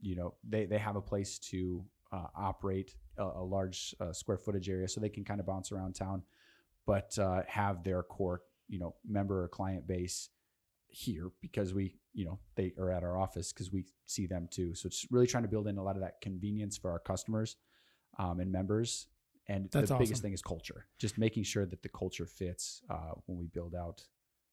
[0.00, 4.38] You know, they they have a place to uh, operate a, a large uh, square
[4.38, 6.22] footage area, so they can kind of bounce around town,
[6.86, 10.30] but uh, have their core, you know, member or client base
[10.88, 14.74] here because we, you know, they are at our office because we see them too.
[14.74, 17.56] So it's really trying to build in a lot of that convenience for our customers
[18.18, 19.06] um, and members.
[19.46, 23.12] And That's the biggest thing is culture, just making sure that the culture fits uh,
[23.26, 24.02] when we build out.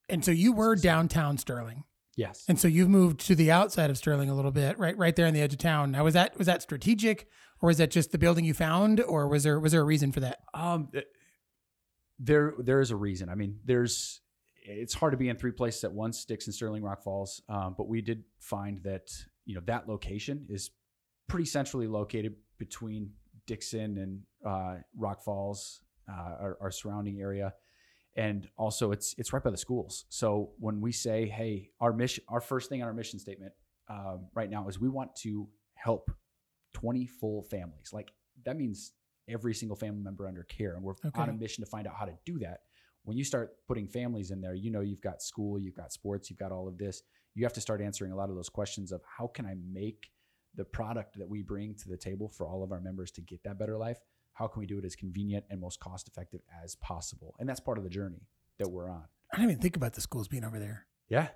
[0.08, 1.84] And so you were downtown Sterling.
[2.18, 2.44] Yes.
[2.48, 5.28] And so you've moved to the outside of Sterling a little bit, right, right there
[5.28, 5.92] on the edge of town.
[5.92, 7.28] Now, was that was that strategic,
[7.62, 10.10] or was that just the building you found, or was there was there a reason
[10.10, 10.40] for that?
[10.52, 10.90] Um,
[12.18, 13.28] there there is a reason.
[13.28, 14.20] I mean, there's
[14.64, 17.40] it's hard to be in three places at once, Dixon, Sterling, Rock Falls.
[17.48, 19.12] Um, but we did find that
[19.44, 20.70] you know that location is
[21.28, 23.12] pretty centrally located between
[23.46, 27.54] Dixon and uh, Rock Falls, uh, our, our surrounding area,
[28.18, 30.04] and also it's it's right by the schools.
[30.08, 33.52] So when we say, hey, our mission, our first thing on our mission statement
[33.88, 36.10] um, right now is we want to help
[36.74, 37.90] 20 full families.
[37.92, 38.10] Like
[38.44, 38.92] that means
[39.28, 41.20] every single family member under care, and we're Okay.
[41.22, 42.62] on a mission to find out how to do that.
[43.04, 46.28] When you start putting families in there, you know you've got school, you've got sports,
[46.28, 47.02] you've got all of this.
[47.34, 50.10] You have to start answering a lot of those questions of how can I make
[50.56, 53.42] the product that we bring to the table for all of our members to get
[53.44, 53.98] that better life?
[54.38, 57.34] How can we do it as convenient and most cost effective as possible?
[57.40, 59.02] And that's part of the journey that we're on.
[59.32, 60.86] I didn't even think about the schools being over there.
[61.08, 61.28] Yeah.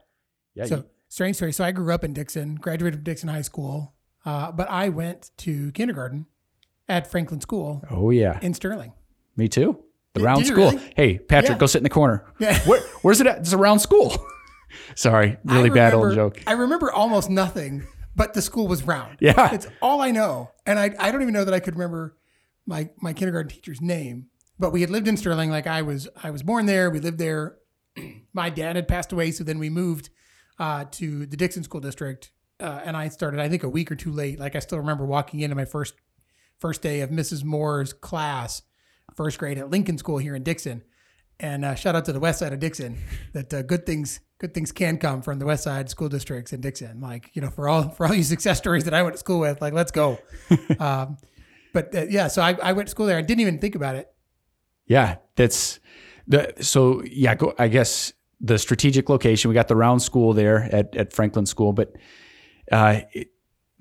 [0.55, 0.67] Yeah.
[0.67, 1.53] so you- strange story.
[1.53, 5.33] So I grew up in Dixon, graduated from Dixon High School, uh, but I went
[5.39, 6.27] to kindergarten
[6.89, 8.39] at Franklin School oh, yeah.
[8.41, 8.93] in Sterling.
[9.37, 9.83] Me too.
[10.15, 10.71] The Did- round did school.
[10.71, 10.93] really?
[10.95, 11.59] Hey, Patrick, Yeah.
[11.59, 12.25] go sit in the corner.
[12.39, 12.57] Yeah.
[12.67, 13.39] Where, where's it at?
[13.39, 14.15] It's a round school.
[14.95, 16.41] Sorry, really I bad old joke.
[16.47, 17.85] I remember almost nothing,
[18.15, 19.19] but the school was round.
[19.21, 19.53] Yeah.
[19.53, 20.51] It's all I know.
[20.67, 22.17] And I, I don't even know that I could remember
[22.67, 24.27] my, my kindergarten teacher's name.
[24.59, 26.91] But we had lived in Sterling, like I was I was born there.
[26.91, 27.57] We lived there.
[28.33, 30.11] my dad had passed away, so then we moved
[30.59, 32.31] uh, to the Dixon School District.
[32.61, 34.39] Uh, and I started, I think, a week or two late.
[34.39, 35.95] Like I still remember walking into my first
[36.61, 37.43] first day of Mrs.
[37.43, 38.63] Moore's class,
[39.17, 40.83] first grade at Lincoln School here in Dixon.
[41.41, 42.99] And uh, shout out to the west side of Dixon
[43.33, 46.61] that uh, good things good things can come from the west side school districts in
[46.61, 47.01] Dixon.
[47.01, 49.41] Like you know, for all for all you success stories that I went to school
[49.41, 50.19] with, like let's go.
[50.79, 51.17] um,
[51.73, 53.19] but uh, yeah, so I, I went to school there.
[53.19, 54.13] I didn't even think about it.
[54.87, 55.81] Yeah, that's
[56.27, 57.35] the so yeah.
[57.35, 59.49] Go, I guess the strategic location.
[59.49, 61.97] We got the round school there at at Franklin School, but
[62.71, 63.29] uh, it,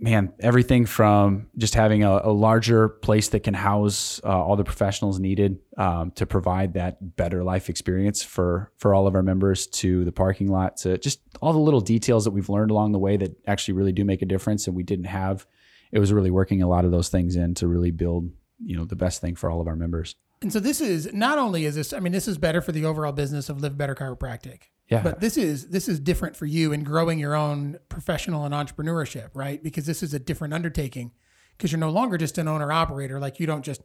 [0.02, 4.64] man, everything from just having a, a larger place that can house uh, all the
[4.64, 9.68] professionals needed um, to provide that better life experience for for all of our members,
[9.68, 13.00] to the parking lot, to just all the little details that we've learned along the
[13.00, 15.46] way that actually really do make a difference, and we didn't have.
[15.92, 18.30] It was really working a lot of those things in to really build,
[18.64, 20.16] you know, the best thing for all of our members.
[20.42, 22.86] And so this is not only is this, I mean, this is better for the
[22.86, 24.64] overall business of Live Better Chiropractic.
[24.88, 25.04] Yeah.
[25.04, 29.30] But this is this is different for you in growing your own professional and entrepreneurship,
[29.34, 29.64] right?
[29.64, 31.12] Because this is a different undertaking.
[31.56, 33.20] Because you're no longer just an owner operator.
[33.20, 33.82] Like you don't just,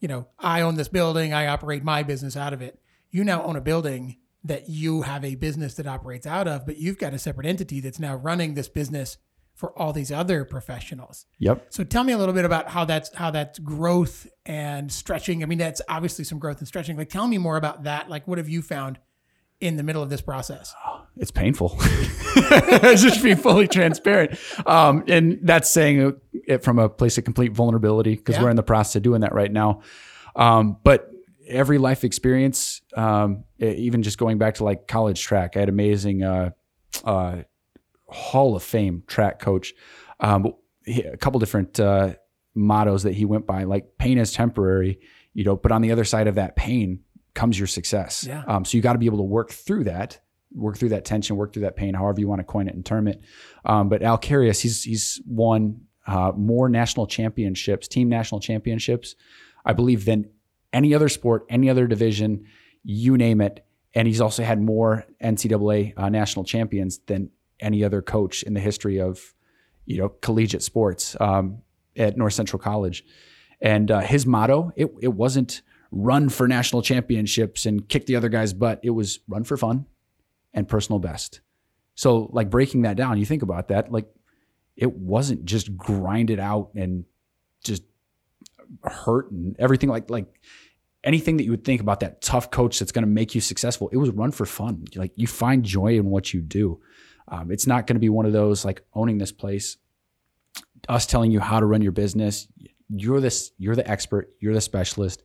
[0.00, 2.80] you know, I own this building, I operate my business out of it.
[3.10, 6.78] You now own a building that you have a business that operates out of, but
[6.78, 9.18] you've got a separate entity that's now running this business
[9.56, 11.26] for all these other professionals.
[11.38, 11.66] Yep.
[11.70, 15.42] So tell me a little bit about how that's how that's growth and stretching.
[15.42, 16.96] I mean, that's obviously some growth and stretching.
[16.96, 18.08] Like, tell me more about that.
[18.10, 18.98] Like, what have you found
[19.58, 20.74] in the middle of this process?
[21.16, 21.76] it's painful.
[22.94, 24.38] just be fully transparent.
[24.66, 28.42] Um, and that's saying it from a place of complete vulnerability because Yeah.
[28.42, 29.80] we're in the process of doing that right now.
[30.36, 31.10] Um, but
[31.48, 36.22] every life experience, um, even just going back to like college track, I had amazing
[36.22, 36.50] uh,
[37.04, 37.36] uh,
[38.08, 39.74] Hall of Fame track coach.
[40.20, 42.14] Um, he, a couple different uh,
[42.54, 45.00] mottos that he went by, like pain is temporary,
[45.34, 47.00] you know, but on the other side of that pain
[47.34, 48.24] comes your success.
[48.26, 48.42] Yeah.
[48.46, 50.20] Um, so you got to be able to work through that,
[50.54, 52.84] work through that tension, work through that pain, however you want to coin it and
[52.86, 53.20] term it.
[53.64, 59.16] Um, but Al Carius, he's he's won uh, more national championships, team national championships,
[59.64, 60.30] I believe, than
[60.72, 62.46] any other sport, any other division,
[62.84, 63.66] you name it.
[63.94, 68.60] and he's also had more NCAA uh, national champions than any other coach in the
[68.60, 69.34] history of
[69.84, 71.62] you know collegiate sports um,
[71.96, 73.04] at North Central College.
[73.60, 78.28] And uh, his motto it it wasn't run for national championships and kick the other
[78.28, 78.80] guy's butt.
[78.82, 79.86] It was run for fun
[80.52, 81.40] and personal best.
[81.94, 84.06] So like breaking that down, you think about that like
[84.76, 87.04] it wasn't just grind it out and
[87.64, 87.82] just
[88.82, 90.26] hurt and everything like like
[91.04, 93.88] anything that you would think about that tough coach that's going to make you successful
[93.92, 96.80] it was run for fun like you find joy in what you do
[97.28, 99.76] um, it's not going to be one of those like owning this place
[100.88, 102.48] us telling you how to run your business
[102.88, 105.22] you're this you're the expert you're the specialist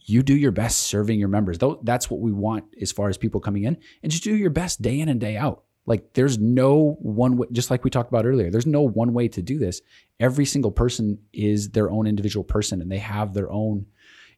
[0.00, 3.18] you do your best serving your members though that's what we want as far as
[3.18, 6.38] people coming in and just do your best day in and day out like there's
[6.38, 9.58] no one way, just like we talked about earlier, there's no one way to do
[9.58, 9.80] this.
[10.20, 13.86] Every single person is their own individual person and they have their own,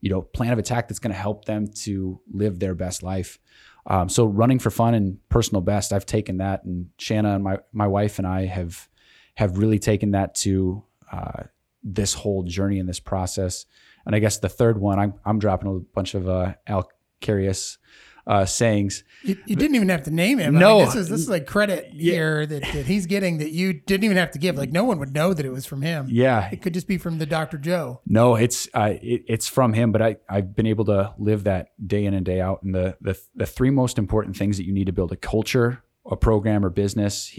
[0.00, 3.40] you know, plan of attack that's going to help them to live their best life.
[3.86, 7.58] Um, so running for fun and personal best, I've taken that and Shanna and my,
[7.72, 8.88] my wife and I have,
[9.34, 11.44] have really taken that to uh,
[11.82, 13.66] this whole journey in this process.
[14.06, 16.90] And I guess the third one, I'm, I'm dropping a bunch of uh, Al
[17.20, 17.78] Carius
[18.26, 19.04] uh, sayings.
[19.22, 20.54] You, you, didn't even have to name him.
[20.54, 22.12] No, I mean, this is this is like credit yeah.
[22.12, 24.56] here that, that he's getting that you didn't even have to give.
[24.56, 26.06] Like no one would know that it was from him.
[26.10, 27.58] Yeah, it could just be from the Dr.
[27.58, 28.00] Joe.
[28.06, 29.92] No, it's uh, it, it's from him.
[29.92, 32.62] But I I've been able to live that day in and day out.
[32.62, 35.82] And the the the three most important things that you need to build a culture,
[36.06, 37.38] a program, or business.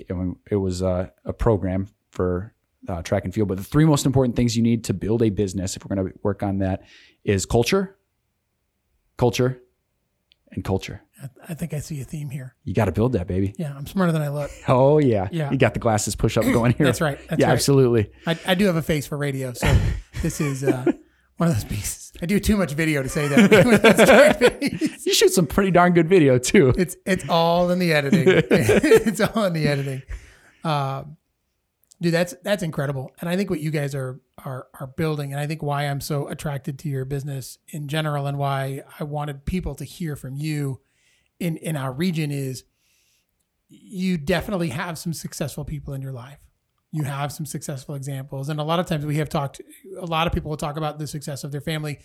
[0.49, 2.53] It was uh, a program for
[2.87, 3.47] uh, track and field.
[3.47, 6.07] But the three most important things you need to build a business, if we're going
[6.07, 6.83] to work on that,
[7.23, 7.97] is culture,
[9.17, 9.61] culture,
[10.51, 11.01] and culture.
[11.47, 12.55] I think I see a theme here.
[12.63, 13.53] You got to build that, baby.
[13.57, 14.51] Yeah, I'm smarter than I look.
[14.67, 15.51] Oh yeah, yeah.
[15.51, 16.85] You got the glasses push up going here.
[16.85, 17.19] That's right.
[17.27, 17.53] That's yeah, right.
[17.53, 18.11] absolutely.
[18.25, 19.75] I, I, do have a face for radio, so
[20.21, 20.85] this is uh,
[21.37, 22.13] one of those pieces.
[22.21, 24.97] I do too much video to say that.
[25.05, 26.73] you shoot some pretty darn good video too.
[26.77, 28.23] It's it's all in the editing.
[28.27, 30.03] it's all in the editing.
[30.63, 31.17] Um,
[32.01, 35.39] dude, that's that's incredible, and I think what you guys are are are building, and
[35.39, 39.45] I think why I'm so attracted to your business in general, and why I wanted
[39.45, 40.81] people to hear from you
[41.39, 42.63] in in our region is
[43.69, 46.39] you definitely have some successful people in your life.
[46.91, 49.61] You have some successful examples, and a lot of times we have talked.
[49.97, 51.99] A lot of people will talk about the success of their family,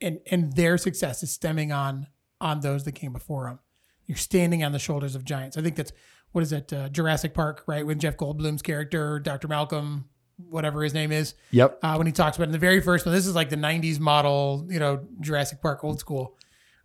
[0.00, 2.06] and and their success is stemming on
[2.40, 3.58] on those that came before them.
[4.06, 5.56] You're standing on the shoulders of giants.
[5.56, 5.92] I think that's
[6.32, 7.84] what is it, uh, Jurassic Park, right?
[7.86, 9.48] When Jeff Goldblum's character, Dr.
[9.48, 11.34] Malcolm, whatever his name is.
[11.50, 11.78] Yep.
[11.82, 13.98] Uh, when he talks about in the very first one, this is like the '90s
[13.98, 16.36] model, you know, Jurassic Park, old school.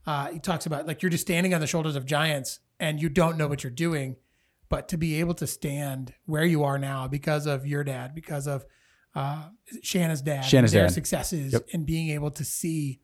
[0.06, 3.10] Uh, he talks about like you're just standing on the shoulders of giants and you
[3.10, 4.15] don't know what you're doing,
[4.69, 8.47] but to be able to stand where you are now because of your dad, because
[8.47, 8.65] of
[9.15, 9.49] uh,
[9.84, 10.93] Shanna's dad, Shanna's their dad.
[10.93, 11.67] successes, Yep.
[11.73, 12.99] and being able to see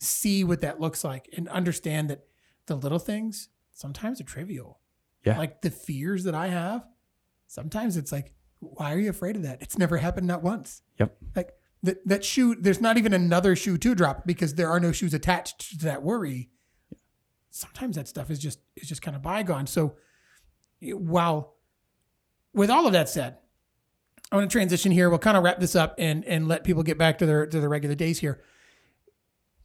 [0.00, 2.24] see what that looks like and understand that
[2.66, 4.80] the little things sometimes are trivial.
[5.24, 5.38] Yeah.
[5.38, 6.86] Like the fears that I have,
[7.46, 9.62] sometimes it's like, why are you afraid of that?
[9.62, 10.82] It's never happened not once.
[10.98, 11.16] Yep.
[11.34, 14.92] Like that that shoe, there's not even another shoe to drop because there are no
[14.92, 16.50] shoes attached to that worry.
[17.50, 19.66] Sometimes that stuff is just is just kind of bygone.
[19.66, 19.96] So
[20.80, 21.56] while
[22.52, 23.38] with all of that said,
[24.32, 25.10] I want to transition here.
[25.10, 27.60] We'll kind of wrap this up and and let people get back to their to
[27.60, 28.42] their regular days here.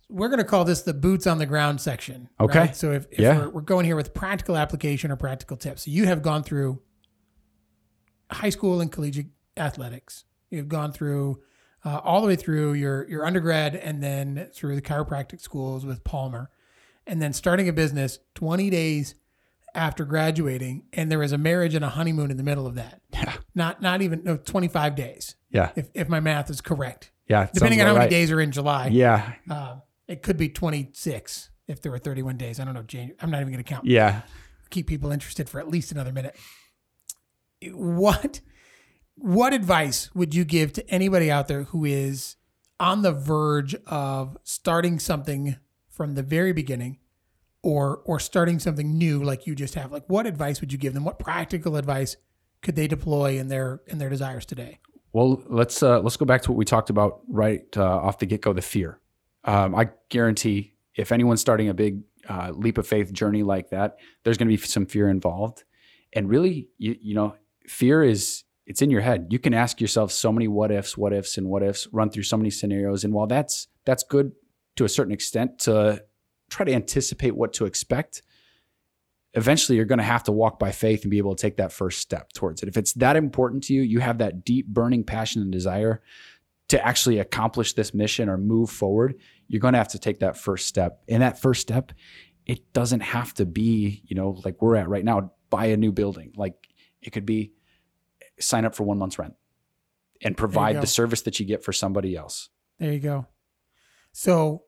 [0.10, 2.30] We're going to call this the boots on the ground section.
[2.39, 2.60] Okay.
[2.60, 2.76] right?
[2.76, 3.38] So if, if Yeah.
[3.39, 6.82] we're, we're going here with practical application or practical tips, so you have gone through
[8.32, 10.26] high school and collegiate athletics.
[10.50, 11.41] You've gone through
[11.86, 16.04] uh, all the way through your your undergrad and then through the chiropractic schools with
[16.04, 16.50] Palmer,
[17.08, 19.15] and then starting a business 20 days
[19.76, 23.02] after graduating, and there was a marriage and a honeymoon in the middle of that.
[23.13, 23.34] Yeah.
[23.56, 25.69] Not not even no 25 days, Yeah.
[25.76, 27.12] if if my math is correct.
[27.27, 27.48] Yeah.
[27.54, 28.10] Depending on how about many right.
[28.10, 29.33] days are in July, Yeah.
[29.52, 32.60] um, it could be 26 if there were 31 days.
[32.60, 32.81] I don't know.
[32.83, 33.15] January.
[33.21, 34.23] I'm not even going to count Yeah.
[34.69, 36.35] keep people interested for at least another minute.
[37.71, 38.41] What
[39.15, 42.37] what advice would you give to anybody out there who is
[42.79, 45.57] on the verge of starting something
[45.89, 46.99] from the very beginning
[47.62, 49.91] or or starting something new like you just have?
[49.91, 51.03] Like what advice would you give them?
[51.03, 52.15] What practical advice
[52.62, 54.79] could they deploy in their in their desires today?
[55.12, 58.25] Well, let's uh, let's go back to what we talked about right uh, off the
[58.25, 58.53] get go.
[58.53, 58.99] The fear.
[59.44, 63.98] Um, I guarantee if anyone's starting a big uh, leap of faith journey like that,
[64.23, 65.63] there's going to be some fear involved.
[66.13, 67.35] And really, you, you know,
[67.67, 69.27] fear is it's in your head.
[69.31, 71.87] You can ask yourself so many what ifs, what ifs, and what ifs.
[71.92, 74.31] Run through so many scenarios, and while that's that's good
[74.75, 76.04] to a certain extent to
[76.50, 78.21] try to anticipate what to expect,
[79.33, 81.71] eventually you're going to have to walk by faith and be able to take that
[81.71, 82.69] first step towards it.
[82.69, 86.02] If it's that important to you, you have that deep burning passion and desire
[86.70, 89.15] to actually accomplish this mission or move forward,
[89.48, 91.02] you're going to have to take that first step.
[91.08, 91.92] And that first step
[92.46, 95.92] it doesn't have to be, you know, like we're at right now, buy a new
[95.92, 96.34] building.
[96.36, 96.56] Like
[97.00, 97.52] it could be
[98.40, 99.36] sign up for one month's rent
[100.24, 102.50] and provide the service that you get for somebody else.
[102.80, 103.28] There you go.
[104.13, 104.63] So,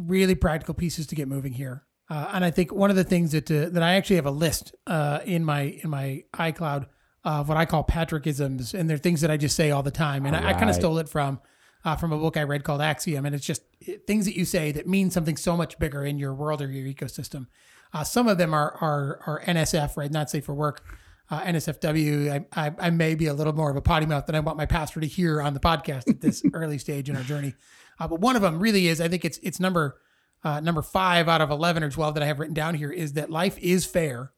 [0.00, 1.84] really practical pieces to get moving here.
[2.10, 4.32] Uh, and I think one of the things that uh, that I actually have a
[4.32, 6.86] list uh, in my in my iCloud
[7.28, 10.24] of what I call Patrickisms, and they're things that I just say all the time.
[10.26, 11.40] And I, I kind of stole it from
[11.84, 14.44] uh, from a book I read called Axiom, and it's just it- things that you
[14.44, 17.46] say that mean something so much bigger in your world or your ecosystem.
[17.92, 20.10] Uh, some of them are are are NSF, right?
[20.10, 20.82] Not safe for work.
[21.30, 22.46] Uh, NSFW.
[22.56, 24.56] I, I I may be a little more of a potty mouth than I want
[24.56, 27.54] my pastor to hear on the podcast at this early stage in our journey.
[28.00, 29.00] Uh, but one of them really is.
[29.00, 30.00] I think it's it's number
[30.44, 33.12] uh, number five out of eleven or twelve that I have written down here is
[33.14, 34.32] that life is fair.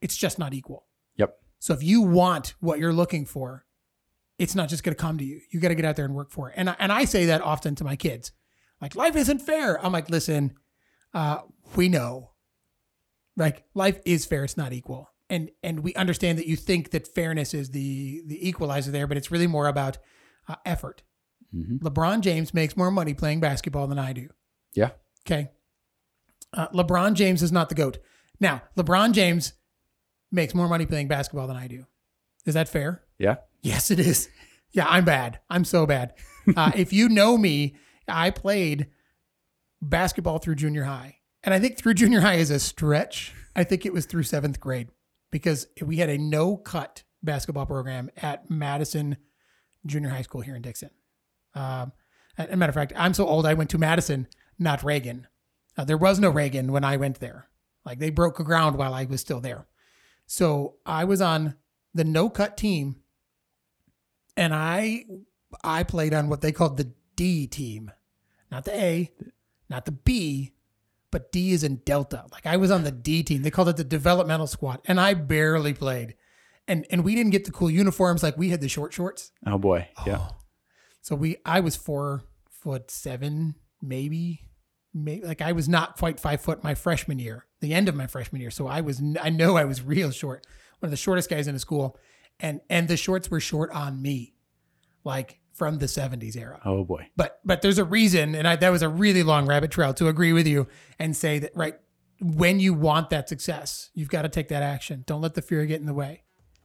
[0.00, 0.86] It's just not equal.
[1.16, 1.36] Yep.
[1.60, 3.64] So if you want what you're looking for,
[4.38, 5.40] it's not just going to come to you.
[5.50, 6.54] You got to get out there and work for it.
[6.56, 8.32] And I, and I say that often to my kids,
[8.80, 9.82] like life isn't fair.
[9.84, 10.54] I'm like, listen,
[11.14, 11.40] uh,
[11.76, 12.30] we know,
[13.36, 14.42] like life is fair.
[14.44, 15.10] It's not equal.
[15.28, 19.16] And and we understand that you think that fairness is the the equalizer there, but
[19.16, 19.98] it's really more about
[20.48, 21.02] uh, effort.
[21.54, 21.78] Mhm.
[21.80, 24.28] LeBron James makes more money playing basketball than I do.
[24.74, 24.90] Yeah.
[25.26, 25.50] Okay.
[26.52, 27.98] Uh, LeBron James is not the GOAT.
[28.40, 29.52] Now, LeBron James
[30.30, 31.86] makes more money playing basketball than I do.
[32.46, 33.02] Is that fair?
[33.18, 33.36] Yeah.
[33.62, 34.28] Yes, it is.
[34.72, 35.40] Yeah, I'm bad.
[35.50, 36.14] I'm so bad.
[36.56, 37.74] Uh, if you know me,
[38.08, 38.86] I played
[39.82, 41.18] basketball through junior high.
[41.42, 43.34] And I think through junior high is a stretch.
[43.56, 44.90] I think it was through seventh grade
[45.30, 49.16] because we had a no cut basketball program at Madison
[49.86, 50.90] Junior High School here in Dixon.
[51.54, 51.92] Um,
[52.38, 54.26] as a matter of fact, I'm so old, I went to Madison,
[54.58, 55.26] not Reagan.
[55.76, 57.48] Uh, there was no Reagan when I went there.
[57.84, 59.66] Like they broke ground while I was still there.
[60.30, 61.56] So I was on
[61.92, 63.02] the no cut team
[64.36, 65.04] and I
[65.64, 67.90] I played on what they called the D team.
[68.48, 69.10] Not the A,
[69.68, 70.52] not the B,
[71.10, 72.26] but D is in Delta.
[72.30, 73.42] Like I was on the D team.
[73.42, 74.78] They called it the developmental squad.
[74.84, 76.14] And I barely played.
[76.68, 79.32] And and we didn't get the cool uniforms like we had the short shorts.
[79.44, 79.88] Oh boy.
[80.06, 80.18] Yeah.
[80.20, 80.36] Oh.
[81.02, 84.42] So we I was four foot seven, maybe.
[84.92, 88.06] Maybe like I was not quite five foot my freshman year, the end of my
[88.06, 88.50] freshman year.
[88.50, 90.46] So I was I know I was real short,
[90.80, 91.96] one of the shortest guys in the school,
[92.38, 94.34] and and the shorts were short on me,
[95.04, 96.60] like from the '70s era.
[96.64, 97.08] Oh boy.
[97.16, 100.08] But but there's a reason, and I, that was a really long rabbit trail to
[100.08, 100.66] agree with you
[100.98, 101.76] and say that right
[102.20, 105.04] when you want that success, you've got to take that action.
[105.06, 106.22] Don't let the fear get in the way.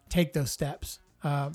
[0.10, 1.00] Take those steps.
[1.24, 1.54] Um,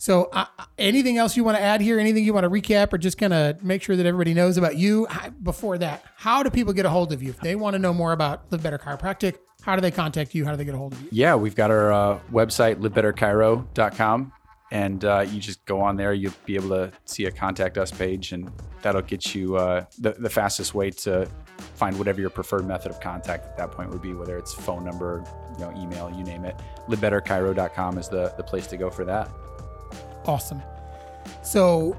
[0.00, 0.46] so, uh,
[0.78, 2.00] anything else you want to add here?
[2.00, 4.76] Anything you want to recap, or just kind of make sure that everybody knows about
[4.76, 5.06] you?
[5.42, 7.92] Before that, how do people get a hold of you if they want to know
[7.92, 9.34] more about Live Better Chiropractic?
[9.60, 10.46] How do they contact you?
[10.46, 11.08] How do they get a hold of you?
[11.12, 14.32] Yeah, we've got our uh, website, livebetterchiro.com.
[14.72, 17.90] And uh, you just go on there, you'll be able to see a contact us
[17.90, 21.28] page, and that'll get you uh, the, the fastest way to
[21.74, 24.82] find whatever your preferred method of contact at that point would be, whether it's phone
[24.82, 25.24] number,
[25.58, 26.58] you know, email, you name it.
[26.88, 29.28] Livebetterchiro.com is the, the place to go for that.
[30.26, 30.62] Awesome.
[31.42, 31.96] So,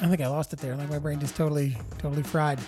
[0.00, 0.76] I think I lost it there.
[0.76, 2.60] Like my brain just totally, totally fried.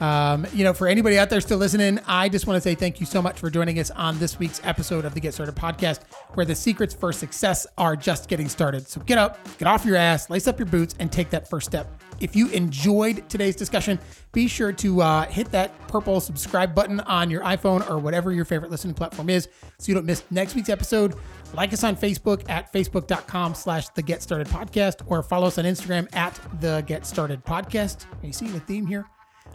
[0.00, 3.00] Um, you know, for anybody out there still listening, I just want to say thank
[3.00, 6.00] you so much for joining us on this week's episode of the Get Started podcast,
[6.34, 8.88] where the secrets for success are just getting started.
[8.88, 11.66] So get up, get off your ass, lace up your boots, and take that first
[11.66, 11.99] step.
[12.20, 13.98] If you enjoyed today's discussion,
[14.32, 18.44] be sure to uh, hit that purple subscribe button on your iPhone or whatever your
[18.44, 19.48] favorite listening platform is
[19.78, 21.14] so you don't miss next week's episode.
[21.54, 25.64] Like us on Facebook at facebook.com slash the Get Started Podcast or follow us on
[25.64, 28.04] Instagram at the Get Started Podcast.
[28.22, 29.06] Are you seeing the theme here?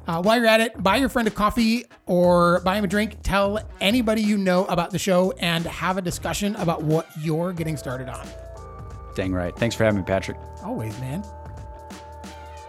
[0.08, 3.18] Uh, while you're at it, buy your friend a coffee or buy him a drink.
[3.24, 7.78] Tell anybody you know about the show and have a discussion about what you're getting
[7.78, 8.28] started on.
[9.16, 9.56] Dang right.
[9.56, 10.38] Thanks for having me, Patrick.
[10.64, 11.24] Always, man.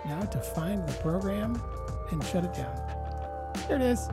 [0.06, 1.60] Now to find the program
[2.12, 2.76] and shut it down.
[3.66, 4.08] There it is.